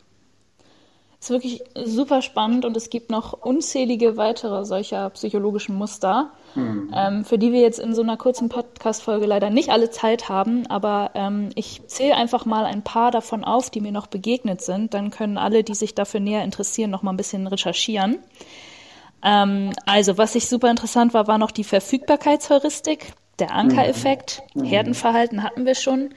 Das 1.23 1.29
ist 1.29 1.35
wirklich 1.35 1.63
super 1.85 2.21
spannend 2.21 2.65
und 2.65 2.75
es 2.75 2.89
gibt 2.89 3.09
noch 3.09 3.31
unzählige 3.31 4.17
weitere 4.17 4.65
solcher 4.65 5.09
psychologischen 5.11 5.73
Muster, 5.73 6.31
mhm. 6.53 6.91
ähm, 6.93 7.23
für 7.23 7.37
die 7.37 7.53
wir 7.53 7.61
jetzt 7.61 7.79
in 7.79 7.95
so 7.95 8.01
einer 8.01 8.17
kurzen 8.17 8.49
Podcast-Folge 8.49 9.25
leider 9.25 9.49
nicht 9.49 9.69
alle 9.69 9.89
Zeit 9.89 10.27
haben. 10.27 10.67
Aber 10.67 11.11
ähm, 11.13 11.51
ich 11.55 11.81
zähle 11.87 12.15
einfach 12.15 12.45
mal 12.45 12.65
ein 12.65 12.83
paar 12.83 13.09
davon 13.09 13.45
auf, 13.45 13.69
die 13.69 13.79
mir 13.79 13.93
noch 13.93 14.07
begegnet 14.07 14.61
sind. 14.61 14.93
Dann 14.93 15.11
können 15.11 15.37
alle, 15.37 15.63
die 15.63 15.75
sich 15.75 15.95
dafür 15.95 16.19
näher 16.19 16.43
interessieren, 16.43 16.91
noch 16.91 17.03
mal 17.03 17.13
ein 17.13 17.17
bisschen 17.17 17.47
recherchieren. 17.47 18.17
Ähm, 19.23 19.71
also, 19.85 20.17
was 20.17 20.35
ich 20.35 20.47
super 20.47 20.69
interessant 20.69 21.13
war, 21.13 21.27
war 21.27 21.37
noch 21.37 21.51
die 21.51 21.63
Verfügbarkeitsheuristik, 21.63 23.13
der 23.39 23.51
Ankereffekt, 23.51 24.43
mhm. 24.53 24.65
Herdenverhalten 24.65 25.43
hatten 25.43 25.65
wir 25.65 25.75
schon, 25.75 26.13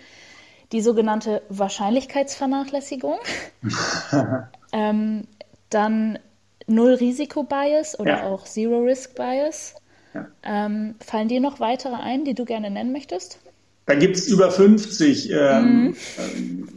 die 0.73 0.81
sogenannte 0.81 1.43
Wahrscheinlichkeitsvernachlässigung, 1.49 3.19
ähm, 4.73 5.25
dann 5.71 6.19
Null-Risiko-Bias 6.67 7.99
oder 8.01 8.19
ja. 8.19 8.23
auch 8.25 8.45
Zero-Risk-Bias. 8.45 9.77
Ja. 10.15 10.27
Ähm, 10.43 10.97
fallen 11.05 11.29
dir 11.29 11.41
noch 11.41 11.61
weitere 11.61 11.95
ein, 11.95 12.25
die 12.25 12.35
du 12.35 12.45
gerne 12.45 12.71
nennen 12.71 12.93
möchtest? 12.93 13.39
Da 13.87 13.95
gibt 13.95 14.17
es 14.17 14.27
über 14.27 14.51
50. 14.51 15.31
Ähm, 15.31 15.37
mhm. 15.37 15.97
Ähm, 16.19 16.69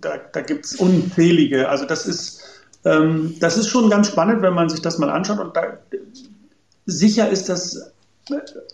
da 0.00 0.16
da 0.32 0.40
gibt 0.40 0.64
es 0.64 0.76
unzählige. 0.76 1.68
Also 1.68 1.84
das 1.84 2.06
ist 2.06 2.42
ähm, 2.84 3.34
das 3.40 3.58
ist 3.58 3.68
schon 3.68 3.90
ganz 3.90 4.08
spannend, 4.08 4.42
wenn 4.42 4.54
man 4.54 4.68
sich 4.68 4.80
das 4.80 4.98
mal 4.98 5.10
anschaut. 5.10 5.38
Und 5.38 5.56
da, 5.56 5.78
sicher 6.86 7.28
ist 7.28 7.48
das 7.48 7.92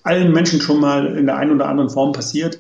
allen 0.02 0.32
Menschen 0.32 0.60
schon 0.60 0.80
mal 0.80 1.16
in 1.16 1.26
der 1.26 1.36
einen 1.36 1.52
oder 1.52 1.68
anderen 1.68 1.90
Form 1.90 2.12
passiert. 2.12 2.58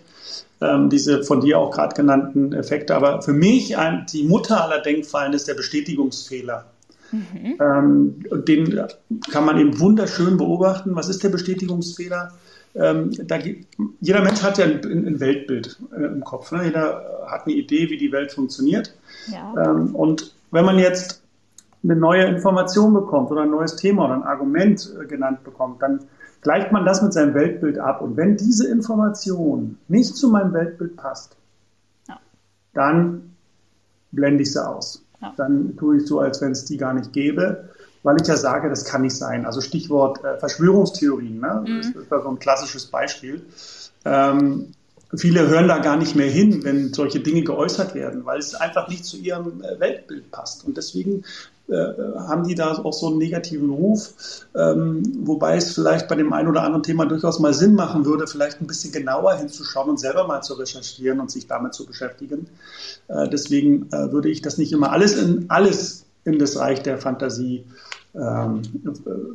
Ähm, 0.60 0.88
diese 0.88 1.22
von 1.22 1.40
dir 1.40 1.58
auch 1.58 1.70
gerade 1.70 1.94
genannten 1.94 2.52
Effekte. 2.52 2.94
Aber 2.96 3.22
für 3.22 3.34
mich 3.34 3.76
ein, 3.76 4.06
die 4.10 4.24
Mutter 4.24 4.64
aller 4.64 4.80
Denkfallen 4.80 5.34
ist 5.34 5.48
der 5.48 5.54
Bestätigungsfehler. 5.54 6.64
Mhm. 7.12 7.58
Ähm, 7.60 8.44
den 8.46 8.86
kann 9.30 9.44
man 9.44 9.58
eben 9.58 9.78
wunderschön 9.78 10.38
beobachten. 10.38 10.96
Was 10.96 11.08
ist 11.08 11.22
der 11.22 11.28
Bestätigungsfehler? 11.28 12.32
Ähm, 12.74 13.12
da, 13.26 13.38
jeder 14.00 14.22
Mensch 14.22 14.42
hat 14.42 14.58
ja 14.58 14.64
ein, 14.64 14.80
ein 14.82 15.20
Weltbild 15.20 15.78
äh, 15.96 16.04
im 16.04 16.24
Kopf. 16.24 16.50
Ne? 16.52 16.64
Jeder 16.64 17.26
hat 17.26 17.46
eine 17.46 17.54
Idee, 17.54 17.90
wie 17.90 17.98
die 17.98 18.12
Welt 18.12 18.32
funktioniert. 18.32 18.94
Ja. 19.30 19.54
Ähm, 19.62 19.94
und 19.94 20.34
wenn 20.50 20.64
man 20.64 20.78
jetzt 20.78 21.22
eine 21.90 21.98
neue 21.98 22.24
Information 22.24 22.92
bekommt 22.94 23.30
oder 23.30 23.42
ein 23.42 23.50
neues 23.50 23.76
Thema 23.76 24.06
oder 24.06 24.14
ein 24.14 24.22
Argument 24.22 24.92
äh, 25.00 25.06
genannt 25.06 25.44
bekommt, 25.44 25.82
dann 25.82 26.00
gleicht 26.42 26.72
man 26.72 26.84
das 26.84 27.02
mit 27.02 27.12
seinem 27.12 27.34
Weltbild 27.34 27.78
ab. 27.78 28.00
Und 28.00 28.16
wenn 28.16 28.36
diese 28.36 28.68
Information 28.68 29.78
nicht 29.88 30.16
zu 30.16 30.28
meinem 30.28 30.52
Weltbild 30.52 30.96
passt, 30.96 31.36
ja. 32.08 32.18
dann 32.74 33.36
blende 34.12 34.42
ich 34.42 34.52
sie 34.52 34.64
aus. 34.64 35.02
Ja. 35.20 35.32
Dann 35.36 35.76
tue 35.76 35.98
ich 35.98 36.06
so, 36.06 36.20
als 36.20 36.40
wenn 36.40 36.52
es 36.52 36.64
die 36.64 36.76
gar 36.76 36.92
nicht 36.92 37.12
gäbe, 37.12 37.70
weil 38.02 38.20
ich 38.20 38.28
ja 38.28 38.36
sage, 38.36 38.68
das 38.68 38.84
kann 38.84 39.02
nicht 39.02 39.16
sein. 39.16 39.46
Also 39.46 39.60
Stichwort 39.60 40.22
äh, 40.24 40.38
Verschwörungstheorien, 40.38 41.40
ne? 41.40 41.64
Mhm. 41.66 41.76
das 41.78 41.86
ist 41.86 42.08
so 42.08 42.28
ein 42.28 42.38
klassisches 42.38 42.86
Beispiel. 42.86 43.44
Ähm, 44.04 44.72
viele 45.16 45.48
hören 45.48 45.68
da 45.68 45.78
gar 45.78 45.96
nicht 45.96 46.14
mehr 46.14 46.30
hin, 46.30 46.62
wenn 46.64 46.92
solche 46.92 47.20
Dinge 47.20 47.42
geäußert 47.42 47.94
werden, 47.94 48.24
weil 48.24 48.38
es 48.38 48.54
einfach 48.54 48.88
nicht 48.88 49.04
zu 49.04 49.16
ihrem 49.16 49.62
äh, 49.62 49.80
Weltbild 49.80 50.30
passt. 50.30 50.64
Und 50.64 50.76
deswegen 50.76 51.24
haben 51.68 52.46
die 52.46 52.54
da 52.54 52.72
auch 52.72 52.92
so 52.92 53.08
einen 53.08 53.18
negativen 53.18 53.70
Ruf, 53.70 54.14
ähm, 54.54 55.02
wobei 55.26 55.56
es 55.56 55.74
vielleicht 55.74 56.06
bei 56.06 56.14
dem 56.14 56.32
einen 56.32 56.48
oder 56.48 56.62
anderen 56.62 56.84
Thema 56.84 57.06
durchaus 57.06 57.40
mal 57.40 57.52
Sinn 57.52 57.74
machen 57.74 58.04
würde, 58.04 58.28
vielleicht 58.28 58.60
ein 58.60 58.68
bisschen 58.68 58.92
genauer 58.92 59.34
hinzuschauen 59.34 59.90
und 59.90 59.98
selber 59.98 60.26
mal 60.26 60.42
zu 60.42 60.54
recherchieren 60.54 61.18
und 61.18 61.30
sich 61.30 61.48
damit 61.48 61.74
zu 61.74 61.84
beschäftigen. 61.84 62.46
Äh, 63.08 63.28
deswegen 63.28 63.88
äh, 63.90 64.12
würde 64.12 64.28
ich 64.28 64.42
das 64.42 64.58
nicht 64.58 64.72
immer 64.72 64.92
alles 64.92 65.16
in 65.16 65.46
alles 65.48 66.04
in 66.24 66.38
das 66.38 66.56
Reich 66.56 66.82
der 66.82 66.98
Fantasie 66.98 67.64
ähm, 68.14 68.62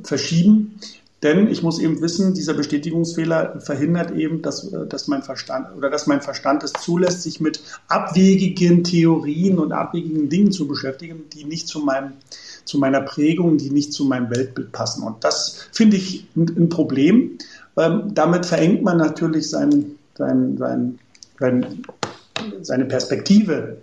verschieben. 0.04 0.80
Denn 1.24 1.48
ich 1.48 1.62
muss 1.62 1.80
eben 1.80 2.02
wissen, 2.02 2.34
dieser 2.34 2.56
Bestätigungsfehler 2.56 3.62
verhindert 3.62 4.12
eben, 4.12 4.42
dass, 4.42 4.72
äh, 4.74 4.88
dass 4.88 5.08
mein 5.08 5.22
Verstand 5.22 5.68
oder 5.78 5.90
dass 5.90 6.08
mein 6.08 6.22
Verstand 6.22 6.64
es 6.64 6.74
zulässt, 6.74 7.22
sich 7.22 7.40
mit 7.40 7.62
abwegigen 7.88 8.84
Theorien 8.84 9.60
und 9.60 9.72
abwegigen 9.72 10.30
Dingen 10.30 10.52
zu 10.52 10.68
beschäftigen, 10.68 11.30
die 11.34 11.44
nicht 11.46 11.68
zu 11.68 11.80
meinem 11.80 12.14
zu 12.66 12.78
meiner 12.78 13.02
Prägung, 13.02 13.58
die 13.58 13.70
nicht 13.70 13.94
zu 13.94 14.06
meinem 14.06 14.30
Weltbild 14.30 14.72
passen. 14.72 15.04
Und 15.04 15.24
das 15.24 15.68
finde 15.72 15.98
ich 15.98 16.28
ein, 16.36 16.70
Problem. 16.70 17.38
Ähm, 17.78 18.14
damit 18.14 18.46
verengt 18.46 18.84
man 18.84 18.98
natürlich 18.98 19.50
sein, 19.50 19.96
sein, 20.18 20.58
sein, 20.58 21.00
sein, 21.40 21.84
seine 22.62 22.86
Perspektive. 22.86 23.78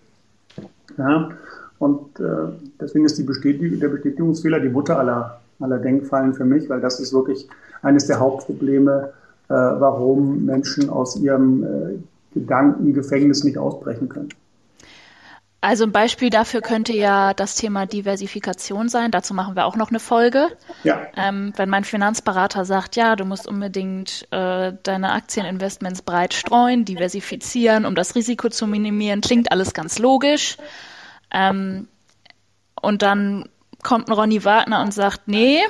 Ja? 0.97 1.31
Und 1.79 2.21
äh, 2.21 2.53
deswegen 2.81 3.05
ist 3.05 3.19
die 3.19 3.25
Bestätigung, 3.25 3.81
der 3.81 3.89
Bestätigungsfehler 3.89 4.61
die 4.61 4.69
Mutter 4.69 4.99
aller 4.99 5.41
aller 5.61 5.79
Denkfallen 5.79 6.35
für 6.35 6.45
mich, 6.45 6.69
weil 6.69 6.81
das 6.81 7.01
ist 7.01 7.13
wirklich 7.13 7.49
eines 7.83 8.07
der 8.07 8.21
Hauptprobleme, 8.21 9.13
äh, 9.49 9.55
warum 9.55 10.45
Menschen 10.45 10.91
aus 10.91 11.17
ihrem 11.17 11.65
äh, 11.65 11.99
Gedankengefängnis 12.35 13.45
nicht 13.45 13.59
ausbrechen 13.59 14.09
können. 14.09 14.29
Also 15.61 15.85
ein 15.85 15.91
Beispiel 15.91 16.31
dafür 16.31 16.61
könnte 16.61 16.93
ja 16.93 17.35
das 17.35 17.57
Thema 17.57 17.85
Diversifikation 17.85 18.89
sein. 18.89 19.11
Dazu 19.11 19.35
machen 19.35 19.57
wir 19.57 19.67
auch 19.67 19.75
noch 19.75 19.91
eine 19.91 19.99
Folge. 19.99 20.47
Ja. 20.85 21.01
Ähm, 21.17 21.53
wenn 21.57 21.69
mein 21.69 21.83
Finanzberater 21.83 22.65
sagt, 22.65 22.95
ja, 22.95 23.17
du 23.17 23.25
musst 23.25 23.49
unbedingt 23.49 24.29
äh, 24.31 24.73
deine 24.85 25.13
Aktieninvestments 25.13 26.03
breit 26.03 26.33
streuen, 26.33 26.85
diversifizieren, 26.85 27.87
um 27.87 27.97
das 27.97 28.15
Risiko 28.15 28.51
zu 28.51 28.69
minimieren, 28.69 29.21
klingt 29.21 29.51
alles 29.51 29.75
ganz 29.75 29.99
logisch. 29.99 30.59
Ähm, 31.33 31.89
und 32.81 33.03
dann 33.03 33.49
kommt 33.89 34.09
ein 34.09 34.13
Ronny 34.13 34.45
Wagner 34.45 34.83
und 34.83 34.93
sagt, 34.93 35.29
nee, 35.29 35.61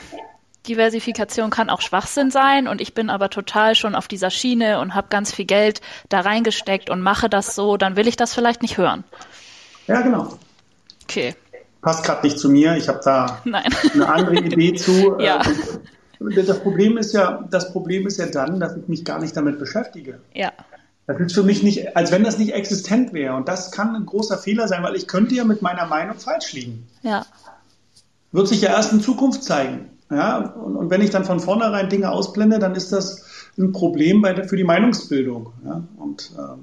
Diversifikation 0.67 1.51
kann 1.51 1.71
auch 1.71 1.81
Schwachsinn 1.81 2.33
sein 2.33 2.67
und 2.67 2.81
ich 2.81 2.93
bin 2.93 3.11
aber 3.11 3.31
total 3.31 3.77
schon 3.77 3.95
auf 3.95 4.09
dieser 4.09 4.31
Schiene 4.31 4.81
und 4.81 4.97
habe 4.97 5.07
ganz 5.09 5.33
viel 5.33 5.45
Geld 5.45 5.81
da 6.09 6.19
reingesteckt 6.19 6.91
und 6.91 7.01
mache 7.01 7.29
das 7.29 7.55
so, 7.55 7.77
dann 7.77 7.95
will 7.95 8.09
ich 8.09 8.17
das 8.17 8.35
vielleicht 8.35 8.61
nicht 8.61 8.77
hören. 8.77 9.05
Ja, 9.87 10.01
genau. 10.01 10.37
Okay. 11.05 11.37
Passt 11.81 12.05
gerade 12.05 12.27
nicht 12.27 12.41
zu 12.41 12.51
mir. 12.51 12.77
Ich 12.77 12.89
habe 12.89 13.01
da 13.05 13.41
Nein. 13.45 13.73
eine 13.95 14.09
andere 14.09 14.35
Idee 14.35 14.75
zu. 14.75 15.17
ja. 15.21 15.41
Äh, 16.21 16.43
das 16.43 16.59
Problem 16.59 16.99
ist 16.99 17.15
ja, 17.15 17.45
das 17.49 17.73
Problem 17.73 18.05
ist 18.09 18.19
ja 18.19 18.27
dann, 18.27 18.59
dass 18.59 18.77
ich 18.77 18.89
mich 18.89 19.05
gar 19.05 19.21
nicht 19.21 19.37
damit 19.37 19.61
beschäftige. 19.61 20.19
Ja. 20.35 20.51
Das 21.07 21.21
ist 21.21 21.35
für 21.35 21.45
mich 21.45 21.63
nicht, 21.63 21.97
als 21.97 22.11
wenn 22.11 22.25
das 22.25 22.37
nicht 22.37 22.53
existent 22.53 23.13
wäre. 23.13 23.37
Und 23.37 23.47
das 23.47 23.71
kann 23.71 23.95
ein 23.95 24.07
großer 24.07 24.39
Fehler 24.39 24.67
sein, 24.67 24.83
weil 24.83 24.97
ich 24.97 25.07
könnte 25.07 25.37
ja 25.37 25.45
mit 25.45 25.63
meiner 25.63 25.87
Meinung 25.87 26.19
falsch 26.19 26.53
liegen. 26.53 26.89
Ja. 27.03 27.25
Wird 28.33 28.49
sich 28.49 28.61
ja 28.61 28.71
erst 28.71 28.93
in 28.93 29.01
Zukunft 29.01 29.43
zeigen. 29.43 29.91
Ja, 30.11 30.39
und, 30.39 30.77
und 30.77 30.91
wenn 30.91 31.03
ich 31.03 31.11
dann 31.11 31.25
von 31.25 31.41
vornherein 31.41 31.91
Dinge 31.91 32.11
ausblende, 32.11 32.59
dann 32.59 32.75
ist 32.75 32.93
das 32.93 33.25
ein 33.59 33.73
Problem 33.73 34.23
bei 34.23 34.33
der, 34.33 34.49
für 34.49 34.57
die 34.57 34.65
Meinungsbildung. 34.65 35.53
Ja, 35.65 35.83
und 35.99 36.33
äh, 36.39 36.57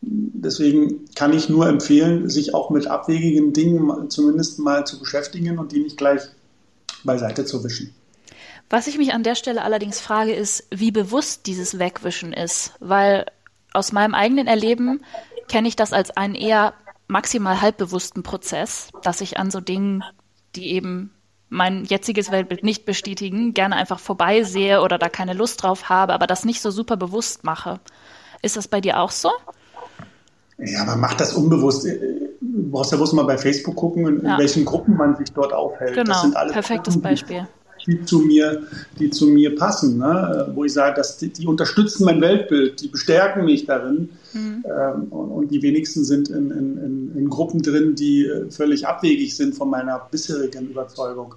Deswegen 0.00 1.06
kann 1.14 1.32
ich 1.32 1.48
nur 1.48 1.68
empfehlen, 1.68 2.30
sich 2.30 2.54
auch 2.54 2.70
mit 2.70 2.86
abwegigen 2.86 3.52
Dingen 3.52 4.10
zumindest 4.10 4.58
mal 4.58 4.86
zu 4.86 4.98
beschäftigen 5.00 5.58
und 5.58 5.72
die 5.72 5.80
nicht 5.80 5.96
gleich 5.96 6.22
beiseite 7.04 7.44
zu 7.44 7.64
wischen. 7.64 7.94
Was 8.70 8.86
ich 8.86 8.98
mich 8.98 9.12
an 9.12 9.22
der 9.22 9.34
Stelle 9.34 9.62
allerdings 9.62 9.98
frage, 9.98 10.34
ist, 10.34 10.66
wie 10.70 10.92
bewusst 10.92 11.46
dieses 11.46 11.78
Wegwischen 11.78 12.32
ist, 12.32 12.74
weil 12.80 13.26
aus 13.72 13.92
meinem 13.92 14.14
eigenen 14.14 14.46
Erleben 14.46 15.00
kenne 15.48 15.68
ich 15.68 15.76
das 15.76 15.92
als 15.92 16.10
einen 16.10 16.34
eher 16.34 16.74
maximal 17.08 17.60
halbbewussten 17.60 18.22
Prozess, 18.22 18.90
dass 19.02 19.20
ich 19.20 19.38
an 19.38 19.50
so 19.50 19.60
Dingen, 19.60 20.04
die 20.58 20.72
eben 20.72 21.10
mein 21.48 21.84
jetziges 21.84 22.30
Weltbild 22.30 22.62
nicht 22.62 22.84
bestätigen, 22.84 23.54
gerne 23.54 23.76
einfach 23.76 23.98
vorbeisehe 23.98 24.82
oder 24.82 24.98
da 24.98 25.08
keine 25.08 25.32
Lust 25.32 25.62
drauf 25.62 25.88
habe, 25.88 26.12
aber 26.12 26.26
das 26.26 26.44
nicht 26.44 26.60
so 26.60 26.70
super 26.70 26.96
bewusst 26.96 27.44
mache. 27.44 27.80
Ist 28.42 28.56
das 28.56 28.68
bei 28.68 28.80
dir 28.80 29.00
auch 29.00 29.10
so? 29.10 29.30
Ja, 30.58 30.84
man 30.84 31.00
macht 31.00 31.20
das 31.20 31.32
unbewusst. 31.34 31.86
Du 31.86 32.70
brauchst 32.70 32.90
ja 32.90 32.96
bloß 32.96 33.12
mal 33.12 33.24
bei 33.24 33.38
Facebook 33.38 33.76
gucken, 33.76 34.06
in, 34.06 34.26
ja. 34.26 34.38
welchen 34.38 34.64
Gruppen 34.64 34.96
man 34.96 35.16
sich 35.16 35.32
dort 35.32 35.52
aufhält. 35.52 35.94
Genau, 35.94 36.12
das 36.12 36.22
sind 36.22 36.36
alles 36.36 36.52
perfektes 36.52 36.94
Gruppen, 36.94 37.02
Beispiel. 37.02 37.48
Die 37.88 38.04
zu 38.04 38.20
mir, 38.20 38.64
die 38.98 39.08
zu 39.08 39.26
mir 39.26 39.56
passen, 39.56 39.96
ne? 39.96 40.52
wo 40.54 40.64
ich 40.64 40.74
sage, 40.74 40.94
dass 40.94 41.16
die, 41.16 41.30
die, 41.30 41.46
unterstützen 41.46 42.04
mein 42.04 42.20
Weltbild, 42.20 42.82
die 42.82 42.88
bestärken 42.88 43.46
mich 43.46 43.64
darin. 43.64 44.10
Mhm. 44.34 44.64
Ähm, 44.66 45.02
und, 45.08 45.30
und, 45.30 45.48
die 45.50 45.62
wenigsten 45.62 46.04
sind 46.04 46.28
in, 46.28 46.50
in, 46.50 47.16
in, 47.16 47.28
Gruppen 47.30 47.62
drin, 47.62 47.94
die 47.94 48.26
äh, 48.26 48.50
völlig 48.50 48.86
abwegig 48.86 49.34
sind 49.34 49.54
von 49.54 49.70
meiner 49.70 50.06
bisherigen 50.10 50.68
Überzeugung. 50.68 51.34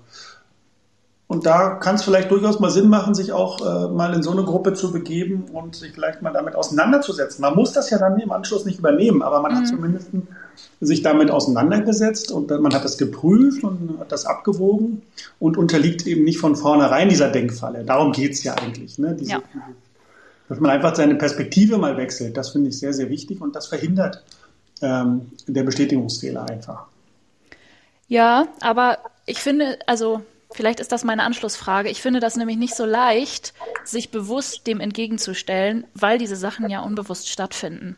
Und 1.32 1.46
da 1.46 1.76
kann 1.76 1.96
es 1.96 2.04
vielleicht 2.04 2.30
durchaus 2.30 2.60
mal 2.60 2.70
Sinn 2.70 2.90
machen, 2.90 3.16
sich 3.16 3.32
auch 3.32 3.62
äh, 3.62 3.88
mal 3.94 4.14
in 4.14 4.22
so 4.22 4.32
eine 4.32 4.44
Gruppe 4.44 4.74
zu 4.74 4.92
begeben 4.92 5.46
und 5.54 5.78
sich 5.78 5.94
vielleicht 5.94 6.22
mal 6.22 6.34
damit 6.34 6.56
auseinanderzusetzen. 6.56 7.42
Man 7.42 7.56
muss 7.56 7.72
das 7.72 7.90
ja 7.90 7.98
dann 7.98 8.20
im 8.20 8.34
Anschluss 8.34 8.66
nicht 8.66 8.80
übernehmen, 8.80 9.22
aber 9.22 9.42
man 9.42 9.54
mhm. 9.54 9.56
hat 9.60 9.68
zumindest 9.68 10.10
sich 10.80 11.02
damit 11.02 11.32
auseinandergesetzt 11.32 12.32
und 12.32 12.50
man 12.50 12.74
hat 12.74 12.84
das 12.84 12.98
geprüft 12.98 13.64
und 13.64 14.00
hat 14.00 14.12
das 14.12 14.26
abgewogen 14.26 15.04
und 15.40 15.58
unterliegt 15.58 16.08
eben 16.08 16.24
nicht 16.24 16.40
von 16.40 16.56
vornherein 16.56 17.10
dieser 17.10 17.30
Denkfalle. 17.30 17.84
Darum 17.84 18.12
geht 18.12 18.34
es 18.34 18.44
ja 18.44 18.56
eigentlich. 18.56 18.98
Ne? 18.98 19.16
Diese, 19.20 19.32
ja. 19.32 19.42
dass 20.50 20.60
man 20.60 20.72
einfach 20.72 20.96
seine 20.96 21.16
Perspektive 21.16 21.78
mal 21.78 21.98
wechselt, 21.98 22.38
das 22.38 22.50
finde 22.50 22.70
ich 22.70 22.80
sehr, 22.80 22.94
sehr 22.94 23.10
wichtig 23.10 23.42
und 23.42 23.56
das 23.56 23.68
verhindert 23.68 24.24
ähm, 24.82 25.32
der 25.48 25.64
Bestätigungsfehler 25.64 26.50
einfach. 26.50 26.88
Ja, 28.08 28.48
aber 28.60 28.98
ich 29.26 29.38
finde, 29.38 29.80
also 29.88 30.22
Vielleicht 30.54 30.82
ist 30.82 30.92
das 30.92 31.04
meine 31.04 31.24
Anschlussfrage. 31.24 31.90
Ich 31.90 32.02
finde 32.02 32.20
das 32.20 32.36
nämlich 32.36 32.58
nicht 32.58 32.76
so 32.76 32.86
leicht, 32.86 33.54
sich 33.86 34.12
bewusst 34.12 34.68
dem 34.68 34.82
entgegenzustellen, 34.82 35.88
weil 35.94 36.18
diese 36.18 36.36
Sachen 36.36 36.70
ja 36.70 36.82
unbewusst 36.82 37.30
stattfinden. 37.30 37.96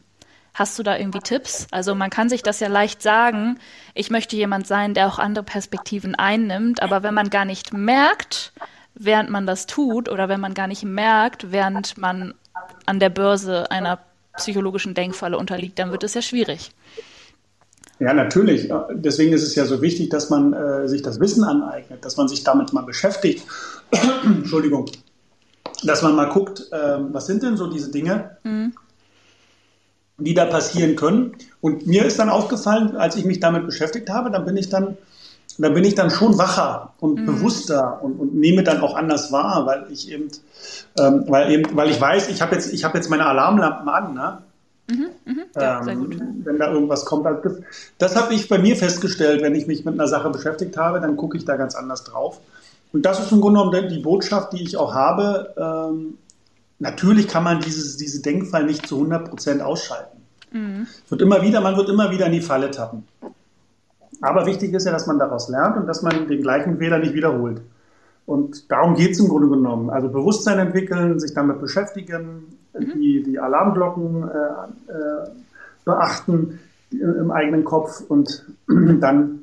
Hast 0.53 0.77
du 0.77 0.83
da 0.83 0.97
irgendwie 0.97 1.19
Tipps? 1.19 1.67
Also 1.71 1.95
man 1.95 2.09
kann 2.09 2.29
sich 2.29 2.43
das 2.43 2.59
ja 2.59 2.67
leicht 2.67 3.01
sagen, 3.01 3.57
ich 3.95 4.11
möchte 4.11 4.35
jemand 4.35 4.67
sein, 4.67 4.93
der 4.93 5.07
auch 5.07 5.17
andere 5.17 5.43
Perspektiven 5.43 6.13
einnimmt, 6.15 6.81
aber 6.81 7.01
wenn 7.01 7.13
man 7.13 7.29
gar 7.31 7.45
nicht 7.45 7.73
merkt, 7.73 8.53
während 8.93 9.31
man 9.31 9.47
das 9.47 9.65
tut, 9.65 10.09
oder 10.09 10.29
wenn 10.29 10.39
man 10.39 10.53
gar 10.53 10.67
nicht 10.67 10.83
merkt, 10.83 11.51
während 11.51 11.97
man 11.97 12.35
an 12.85 12.99
der 12.99 13.09
Börse 13.09 13.71
einer 13.71 13.99
psychologischen 14.37 14.93
Denkfalle 14.93 15.37
unterliegt, 15.37 15.79
dann 15.79 15.91
wird 15.91 16.03
es 16.03 16.13
ja 16.13 16.21
schwierig. 16.21 16.71
Ja, 17.99 18.13
natürlich. 18.13 18.69
Deswegen 18.91 19.33
ist 19.33 19.43
es 19.43 19.55
ja 19.55 19.65
so 19.65 19.81
wichtig, 19.81 20.09
dass 20.09 20.29
man 20.29 20.53
äh, 20.53 20.87
sich 20.87 21.01
das 21.01 21.19
Wissen 21.19 21.43
aneignet, 21.43 22.03
dass 22.03 22.17
man 22.17 22.27
sich 22.27 22.43
damit 22.43 22.73
mal 22.73 22.81
beschäftigt. 22.81 23.43
Entschuldigung. 24.23 24.89
Dass 25.83 26.01
man 26.01 26.15
mal 26.15 26.29
guckt, 26.29 26.67
äh, 26.71 26.97
was 27.11 27.27
sind 27.27 27.43
denn 27.43 27.57
so 27.57 27.67
diese 27.67 27.91
Dinge, 27.91 28.37
mhm. 28.43 28.73
Die 30.17 30.33
da 30.33 30.45
passieren 30.45 30.95
können. 30.95 31.35
Und 31.61 31.87
mir 31.87 32.05
ist 32.05 32.19
dann 32.19 32.29
aufgefallen, 32.29 32.95
als 32.95 33.15
ich 33.15 33.25
mich 33.25 33.39
damit 33.39 33.65
beschäftigt 33.65 34.09
habe, 34.09 34.29
dann 34.31 34.45
bin 34.45 34.57
ich 34.57 34.69
dann, 34.69 34.97
dann 35.57 35.73
bin 35.73 35.83
ich 35.83 35.95
dann 35.95 36.09
schon 36.09 36.37
wacher 36.37 36.93
und 36.99 37.21
mhm. 37.21 37.25
bewusster 37.25 37.99
und, 38.03 38.19
und, 38.19 38.35
nehme 38.35 38.63
dann 38.63 38.81
auch 38.81 38.95
anders 38.95 39.31
wahr, 39.31 39.65
weil 39.65 39.91
ich 39.91 40.11
eben, 40.11 40.29
ähm, 40.99 41.25
weil 41.27 41.51
eben, 41.51 41.75
weil 41.75 41.89
ich 41.89 41.99
weiß, 41.99 42.29
ich 42.29 42.41
habe 42.41 42.55
jetzt, 42.55 42.71
ich 42.73 42.83
habe 42.83 42.97
jetzt 42.97 43.09
meine 43.09 43.25
Alarmlampen 43.25 43.89
an, 43.89 44.13
ne? 44.13 44.37
Mhm, 44.89 45.07
mh. 45.25 45.43
ja, 45.55 45.87
ähm, 45.87 46.41
wenn 46.43 46.59
da 46.59 46.71
irgendwas 46.71 47.05
kommt. 47.05 47.25
Das, 47.25 47.53
das 47.97 48.15
habe 48.17 48.33
ich 48.33 48.49
bei 48.49 48.57
mir 48.57 48.75
festgestellt, 48.75 49.41
wenn 49.41 49.55
ich 49.55 49.65
mich 49.65 49.85
mit 49.85 49.93
einer 49.93 50.07
Sache 50.07 50.29
beschäftigt 50.29 50.75
habe, 50.75 50.99
dann 50.99 51.15
gucke 51.15 51.37
ich 51.37 51.45
da 51.45 51.55
ganz 51.55 51.73
anders 51.73 52.03
drauf. 52.03 52.41
Und 52.91 53.03
das 53.05 53.19
ist 53.19 53.31
im 53.31 53.41
Grunde 53.41 53.61
genommen 53.61 53.89
die 53.89 53.99
Botschaft, 53.99 54.53
die 54.53 54.61
ich 54.61 54.77
auch 54.77 54.93
habe. 54.93 55.53
Ähm, 55.57 56.17
natürlich 56.83 57.27
kann 57.27 57.43
man 57.43 57.59
dieses, 57.61 57.97
diese 57.97 58.21
Denkfall 58.21 58.65
nicht 58.65 58.85
zu 58.85 58.95
100 58.95 59.29
Prozent 59.29 59.61
ausschalten. 59.61 60.17
Mhm. 60.51 60.87
Wird 61.09 61.21
immer 61.21 61.41
wieder, 61.41 61.61
man 61.61 61.75
wird 61.77 61.89
immer 61.89 62.11
wieder 62.11 62.27
in 62.27 62.33
die 62.33 62.41
Falle 62.41 62.69
tappen. 62.69 63.05
Aber 64.21 64.45
wichtig 64.45 64.73
ist 64.73 64.85
ja, 64.85 64.91
dass 64.91 65.07
man 65.07 65.19
daraus 65.19 65.49
lernt 65.49 65.77
und 65.77 65.87
dass 65.87 66.01
man 66.01 66.27
den 66.27 66.41
gleichen 66.41 66.77
Fehler 66.77 66.99
nicht 66.99 67.13
wiederholt. 67.13 67.61
Und 68.25 68.71
darum 68.71 68.95
geht 68.95 69.11
es 69.11 69.19
im 69.19 69.27
Grunde 69.27 69.49
genommen. 69.49 69.89
Also 69.89 70.07
Bewusstsein 70.09 70.59
entwickeln, 70.59 71.19
sich 71.19 71.33
damit 71.33 71.59
beschäftigen, 71.59 72.57
mhm. 72.73 72.93
die, 72.93 73.23
die 73.23 73.39
Alarmglocken 73.39 74.23
äh, 74.23 74.91
äh, 74.91 75.29
beachten 75.83 76.59
im 76.91 77.31
eigenen 77.31 77.65
Kopf 77.65 78.01
und 78.07 78.45
dann 78.67 79.39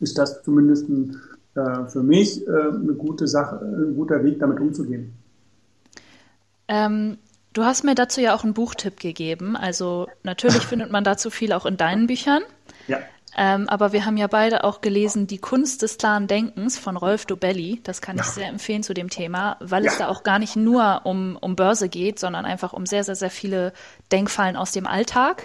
ist 0.00 0.18
das 0.18 0.42
zumindest 0.42 0.88
ein, 0.88 1.16
äh, 1.54 1.86
für 1.86 2.02
mich 2.02 2.46
äh, 2.46 2.50
eine 2.50 2.92
gute 2.92 3.26
Sache, 3.26 3.60
ein 3.60 3.94
guter 3.94 4.22
Weg, 4.22 4.38
damit 4.38 4.60
umzugehen. 4.60 5.12
Ähm, 6.68 7.18
du 7.52 7.64
hast 7.64 7.84
mir 7.84 7.94
dazu 7.94 8.20
ja 8.20 8.34
auch 8.34 8.44
einen 8.44 8.54
Buchtipp 8.54 9.00
gegeben. 9.00 9.56
Also 9.56 10.08
natürlich 10.22 10.62
findet 10.66 10.90
man 10.90 11.04
dazu 11.04 11.30
viel 11.30 11.52
auch 11.52 11.66
in 11.66 11.76
deinen 11.76 12.06
Büchern. 12.06 12.42
Ja. 12.86 12.98
Ähm, 13.38 13.68
aber 13.68 13.92
wir 13.92 14.06
haben 14.06 14.16
ja 14.16 14.28
beide 14.28 14.64
auch 14.64 14.80
gelesen 14.80 15.26
Die 15.26 15.36
Kunst 15.36 15.82
des 15.82 15.98
klaren 15.98 16.26
Denkens 16.26 16.78
von 16.78 16.96
Rolf 16.96 17.26
Dobelli. 17.26 17.80
Das 17.84 18.00
kann 18.00 18.16
ja. 18.16 18.22
ich 18.22 18.30
sehr 18.30 18.48
empfehlen 18.48 18.82
zu 18.82 18.94
dem 18.94 19.10
Thema, 19.10 19.58
weil 19.60 19.84
ja. 19.84 19.90
es 19.90 19.98
da 19.98 20.08
auch 20.08 20.22
gar 20.22 20.38
nicht 20.38 20.56
nur 20.56 21.02
um, 21.04 21.36
um 21.36 21.54
Börse 21.54 21.90
geht, 21.90 22.18
sondern 22.18 22.46
einfach 22.46 22.72
um 22.72 22.86
sehr, 22.86 23.04
sehr, 23.04 23.14
sehr 23.14 23.30
viele 23.30 23.74
Denkfallen 24.10 24.56
aus 24.56 24.72
dem 24.72 24.86
Alltag. 24.86 25.44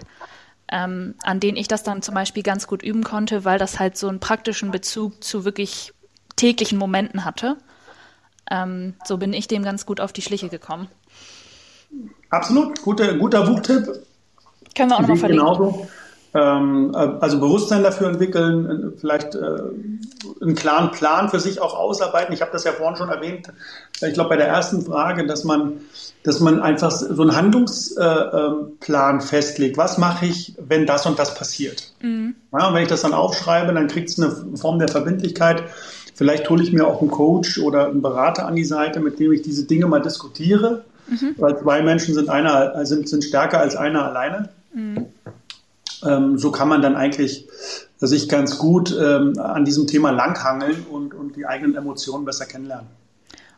Ähm, 0.74 1.16
an 1.24 1.42
denen 1.42 1.58
ich 1.58 1.68
das 1.68 1.84
dann 1.84 2.02
zum 2.02 2.16
Beispiel 2.16 2.44
ganz 2.44 2.66
gut 2.66 2.82
üben 2.82 3.04
konnte, 3.04 3.44
weil 3.44 3.60
das 3.60 3.78
halt 3.78 3.98
so 3.98 4.08
einen 4.08 4.22
praktischen 4.22 4.72
Bezug 4.72 5.22
zu 5.22 5.44
wirklich 5.44 5.92
täglichen 6.38 6.78
Momenten 6.78 7.26
hatte. 7.26 7.58
Ähm, 8.50 8.96
so 9.04 9.18
bin 9.18 9.34
ich 9.34 9.50
dem 9.50 9.64
ganz 9.64 9.86
gut 9.86 10.00
auf 10.00 10.14
die 10.14 10.22
Schliche 10.22 10.48
gekommen. 10.48 10.88
Absolut, 12.32 12.82
guter, 12.82 13.14
guter 13.16 13.46
Buchtipp. 13.46 13.88
Können 14.76 14.90
wir 14.90 14.96
auch 14.96 15.02
nochmal 15.02 15.18
verlinken. 15.18 15.46
Genauso. 15.46 15.88
Ähm, 16.34 16.92
äh, 16.94 16.98
also 17.20 17.40
Bewusstsein 17.40 17.84
dafür 17.84 18.08
entwickeln, 18.08 18.94
vielleicht 18.98 19.36
äh, 19.36 19.40
einen 20.42 20.56
klaren 20.56 20.92
Plan 20.92 21.30
für 21.30 21.42
sich 21.42 21.60
auch 21.60 21.74
ausarbeiten. 21.76 22.34
Ich 22.34 22.42
habe 22.42 22.52
das 22.54 22.64
ja 22.64 22.72
vorhin 22.72 22.96
schon 22.96 23.10
erwähnt, 23.10 23.50
ich 24.02 24.14
glaube 24.14 24.30
bei 24.30 24.38
der 24.38 24.48
ersten 24.48 24.82
Frage, 24.82 25.28
dass 25.28 25.44
man, 25.44 25.82
dass 26.24 26.40
man 26.40 26.62
einfach 26.62 26.92
so 26.92 27.22
einen 27.22 27.36
Handlungsplan 27.36 29.18
äh, 29.18 29.22
festlegt. 29.22 29.78
Was 29.78 29.98
mache 29.98 30.26
ich, 30.26 30.56
wenn 30.58 30.86
das 30.86 31.06
und 31.06 31.20
das 31.20 31.36
passiert? 31.36 31.92
Mhm. 32.02 32.36
Ja, 32.58 32.70
und 32.70 32.76
wenn 32.76 32.84
ich 32.84 32.90
das 32.90 33.02
dann 33.02 33.14
aufschreibe, 33.14 33.74
dann 33.74 33.88
kriegt 33.88 34.10
es 34.10 34.18
eine 34.18 34.58
Form 34.58 34.80
der 34.80 34.88
Verbindlichkeit. 34.88 35.64
Vielleicht 36.16 36.50
hole 36.50 36.64
ich 36.64 36.72
mir 36.72 36.88
auch 36.88 37.02
einen 37.02 37.12
Coach 37.12 37.60
oder 37.60 37.88
einen 37.88 38.02
Berater 38.02 38.46
an 38.46 38.56
die 38.56 38.64
Seite, 38.64 39.02
mit 39.02 39.20
dem 39.20 39.34
ich 39.34 39.42
diese 39.42 39.66
Dinge 39.66 39.88
mal 39.88 40.02
diskutiere. 40.02 40.86
Mhm. 41.12 41.36
Weil 41.38 41.60
zwei 41.60 41.82
Menschen 41.82 42.14
sind, 42.14 42.30
einer, 42.30 42.86
sind, 42.86 43.08
sind 43.08 43.24
stärker 43.24 43.60
als 43.60 43.76
einer 43.76 44.06
alleine. 44.06 44.50
Mhm. 44.74 45.08
ähm, 46.06 46.38
so 46.38 46.50
kann 46.52 46.70
man 46.70 46.82
dann 46.82 46.96
eigentlich 46.96 47.48
sich 47.98 48.30
ganz 48.30 48.58
gut 48.58 48.98
ähm, 48.98 49.38
an 49.38 49.66
diesem 49.66 49.86
Thema 49.86 50.12
langhangeln 50.12 50.86
und, 50.90 51.14
und 51.14 51.36
die 51.36 51.46
eigenen 51.46 51.76
Emotionen 51.76 52.24
besser 52.24 52.46
kennenlernen. 52.46 52.88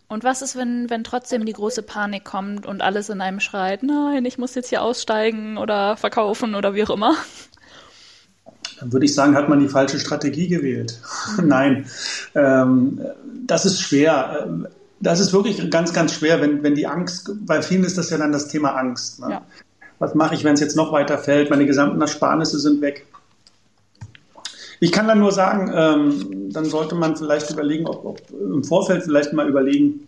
Und 0.08 0.24
was 0.24 0.42
ist, 0.42 0.56
wenn, 0.56 0.90
wenn 0.90 1.04
trotzdem 1.04 1.46
die 1.46 1.54
große 1.54 1.82
Panik 1.82 2.24
kommt 2.24 2.66
und 2.66 2.82
alles 2.82 3.10
in 3.10 3.22
einem 3.22 3.40
schreit, 3.40 3.84
nein, 3.84 4.26
ich 4.26 4.38
muss 4.38 4.56
jetzt 4.56 4.70
hier 4.70 4.82
aussteigen 4.82 5.58
oder 5.58 5.96
verkaufen 5.98 6.56
oder 6.56 6.74
wie 6.74 6.84
auch 6.84 6.90
immer? 6.90 7.16
Dann 8.80 8.92
würde 8.92 9.06
ich 9.06 9.14
sagen, 9.16 9.36
hat 9.36 9.50
man 9.50 9.60
die 9.60 9.70
falsche 9.70 10.00
Strategie 10.00 10.48
gewählt. 10.48 11.00
nein, 11.42 11.86
ähm, 12.36 13.02
das 13.46 13.66
ist 13.66 13.80
schwer. 13.80 14.68
Das 15.04 15.20
ist 15.20 15.34
wirklich 15.34 15.70
ganz, 15.70 15.94
ganz 15.94 16.14
schwer, 16.14 16.40
wenn, 16.40 16.64
wenn 16.64 16.76
die 16.76 16.88
Angst, 16.88 17.30
bei 17.46 17.62
vielen 17.62 17.84
ist 17.84 17.98
das 17.98 18.10
ja 18.10 18.18
dann 18.18 18.32
das 18.32 18.48
Thema 18.48 18.76
Angst. 18.76 19.20
Ne? 19.20 19.32
Ja. 19.32 19.42
Was 20.00 20.16
mache 20.16 20.34
ich, 20.34 20.46
wenn 20.46 20.54
es 20.54 20.62
jetzt 20.62 20.78
noch 20.78 20.94
weiter 20.94 21.18
fällt? 21.18 21.50
Meine 21.50 21.66
gesamten 21.66 22.00
Ersparnisse 22.00 22.58
sind 22.58 22.82
weg. 22.82 23.06
Ich 24.80 24.92
kann 24.92 25.08
dann 25.08 25.20
nur 25.20 25.32
sagen, 25.32 25.72
ähm, 25.74 26.50
dann 26.52 26.66
sollte 26.66 26.96
man 26.96 27.16
vielleicht 27.18 27.52
überlegen, 27.52 27.86
ob, 27.86 28.06
ob, 28.06 28.22
im 28.32 28.64
Vorfeld 28.64 29.04
vielleicht 29.04 29.34
mal 29.34 29.48
überlegen, 29.48 30.08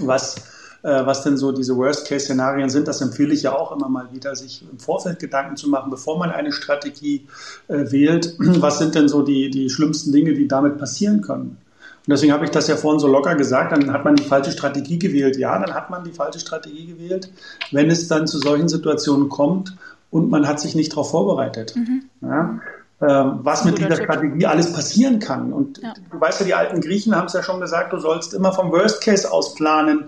was, 0.00 0.36
äh, 0.82 1.06
was 1.06 1.22
denn 1.22 1.36
so 1.36 1.52
diese 1.52 1.76
Worst-Case-Szenarien 1.76 2.70
sind. 2.70 2.88
Das 2.88 3.00
empfehle 3.00 3.34
ich 3.34 3.42
ja 3.42 3.56
auch 3.56 3.70
immer 3.70 3.88
mal 3.88 4.08
wieder, 4.12 4.34
sich 4.34 4.64
im 4.70 4.78
Vorfeld 4.78 5.20
Gedanken 5.20 5.56
zu 5.56 5.68
machen, 5.68 5.90
bevor 5.90 6.18
man 6.18 6.30
eine 6.30 6.52
Strategie 6.52 7.26
äh, 7.68 7.90
wählt. 7.90 8.34
Was 8.38 8.78
sind 8.78 8.96
denn 8.96 9.08
so 9.08 9.22
die, 9.22 9.50
die 9.50 9.70
schlimmsten 9.70 10.12
Dinge, 10.12 10.34
die 10.34 10.48
damit 10.48 10.78
passieren 10.78 11.22
können? 11.22 11.58
Und 12.06 12.12
deswegen 12.12 12.32
habe 12.32 12.44
ich 12.44 12.52
das 12.52 12.68
ja 12.68 12.76
vorhin 12.76 13.00
so 13.00 13.08
locker 13.08 13.34
gesagt, 13.34 13.72
dann 13.72 13.92
hat 13.92 14.04
man 14.04 14.14
die 14.14 14.22
falsche 14.22 14.52
Strategie 14.52 14.98
gewählt. 14.98 15.36
Ja, 15.38 15.58
dann 15.58 15.74
hat 15.74 15.90
man 15.90 16.04
die 16.04 16.12
falsche 16.12 16.38
Strategie 16.38 16.86
gewählt, 16.86 17.30
wenn 17.72 17.90
es 17.90 18.06
dann 18.06 18.28
zu 18.28 18.38
solchen 18.38 18.68
Situationen 18.68 19.28
kommt 19.28 19.76
und 20.10 20.30
man 20.30 20.46
hat 20.46 20.60
sich 20.60 20.76
nicht 20.76 20.92
darauf 20.92 21.10
vorbereitet. 21.10 21.74
Mhm. 21.74 22.04
Ja? 22.22 22.60
Ähm, 22.98 23.40
was 23.42 23.64
mit 23.66 23.76
dieser 23.76 23.96
Strategie 23.96 24.46
alles 24.46 24.72
passieren 24.72 25.18
kann. 25.18 25.52
Und 25.52 25.82
ja. 25.82 25.92
du 26.10 26.18
weißt 26.18 26.40
ja, 26.40 26.46
die 26.46 26.54
alten 26.54 26.80
Griechen 26.80 27.14
haben 27.14 27.26
es 27.26 27.34
ja 27.34 27.42
schon 27.42 27.60
gesagt, 27.60 27.92
du 27.92 27.98
sollst 27.98 28.32
immer 28.32 28.52
vom 28.52 28.70
Worst 28.72 29.02
Case 29.02 29.30
aus 29.30 29.54
planen. 29.54 30.04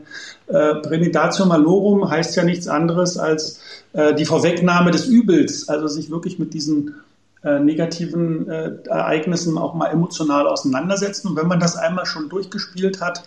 Äh, 0.47 0.77
Premeditatio 0.77 1.45
malorum 1.45 2.09
heißt 2.09 2.35
ja 2.37 2.45
nichts 2.45 2.67
anderes 2.67 3.19
als 3.19 3.61
äh, 3.93 4.15
die 4.15 4.25
Vorwegnahme 4.25 4.91
des 4.91 5.07
Übels, 5.07 5.69
also 5.69 5.87
sich 5.87 6.11
wirklich 6.11 6.39
mit 6.39 6.55
diesen 6.55 6.95
äh, 7.45 7.61
negativen 7.61 8.49
äh, 8.49 8.73
Ereignissen 8.87 9.59
auch 9.59 9.75
mal 9.75 9.89
emotional 9.89 10.47
auseinandersetzen. 10.47 11.29
Und 11.29 11.37
wenn 11.37 11.47
man 11.47 11.61
das 11.61 11.77
einmal 11.77 12.07
schon 12.07 12.29
durchgespielt 12.29 13.01
hat, 13.01 13.25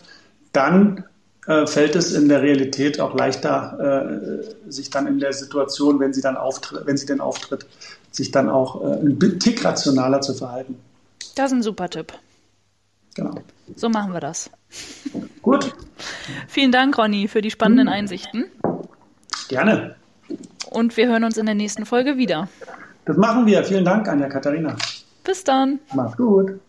dann 0.52 1.06
äh, 1.48 1.66
fällt 1.66 1.96
es 1.96 2.14
in 2.14 2.30
der 2.30 2.42
Realität 2.42 3.00
auch 3.00 3.16
leichter, 3.16 4.44
äh, 4.68 4.72
sich 4.72 4.90
dann 4.90 5.08
in 5.08 5.20
der 5.20 5.34
Situation, 5.34 6.00
wenn 6.00 6.14
sie 6.14 6.22
dann 6.22 6.38
auftritt, 6.38 6.86
wenn 6.86 6.98
sie 6.98 7.06
denn 7.06 7.22
auftritt, 7.22 7.66
sich 8.12 8.32
dann 8.32 8.50
auch 8.50 8.84
äh, 8.84 8.96
ein 8.96 9.40
Tick 9.40 9.64
rationaler 9.64 10.22
zu 10.22 10.34
verhalten. 10.34 10.78
Das 11.36 11.48
ist 11.48 11.58
ein 11.58 11.64
super 11.64 11.90
Tipp. 11.90 12.14
Genau. 13.16 13.36
So 13.76 13.90
machen 13.90 14.14
wir 14.14 14.20
das. 14.20 14.50
Gut. 15.42 15.74
Vielen 16.48 16.72
Dank, 16.72 16.98
Ronny, 16.98 17.28
für 17.28 17.42
die 17.42 17.52
spannenden 17.52 17.88
hm. 17.88 17.94
Einsichten. 17.94 18.46
Gerne. 19.48 19.96
Und 20.70 20.96
wir 20.96 21.08
hören 21.08 21.24
uns 21.24 21.38
in 21.38 21.46
der 21.46 21.56
nächsten 21.56 21.86
Folge 21.86 22.18
wieder. 22.18 22.48
Das 23.06 23.18
machen 23.18 23.46
wir. 23.46 23.64
Vielen 23.64 23.86
Dank, 23.86 24.08
Anja 24.08 24.28
Katharina. 24.28 24.76
Bis 25.24 25.44
dann. 25.44 25.80
Mach's 25.94 26.18
gut. 26.18 26.60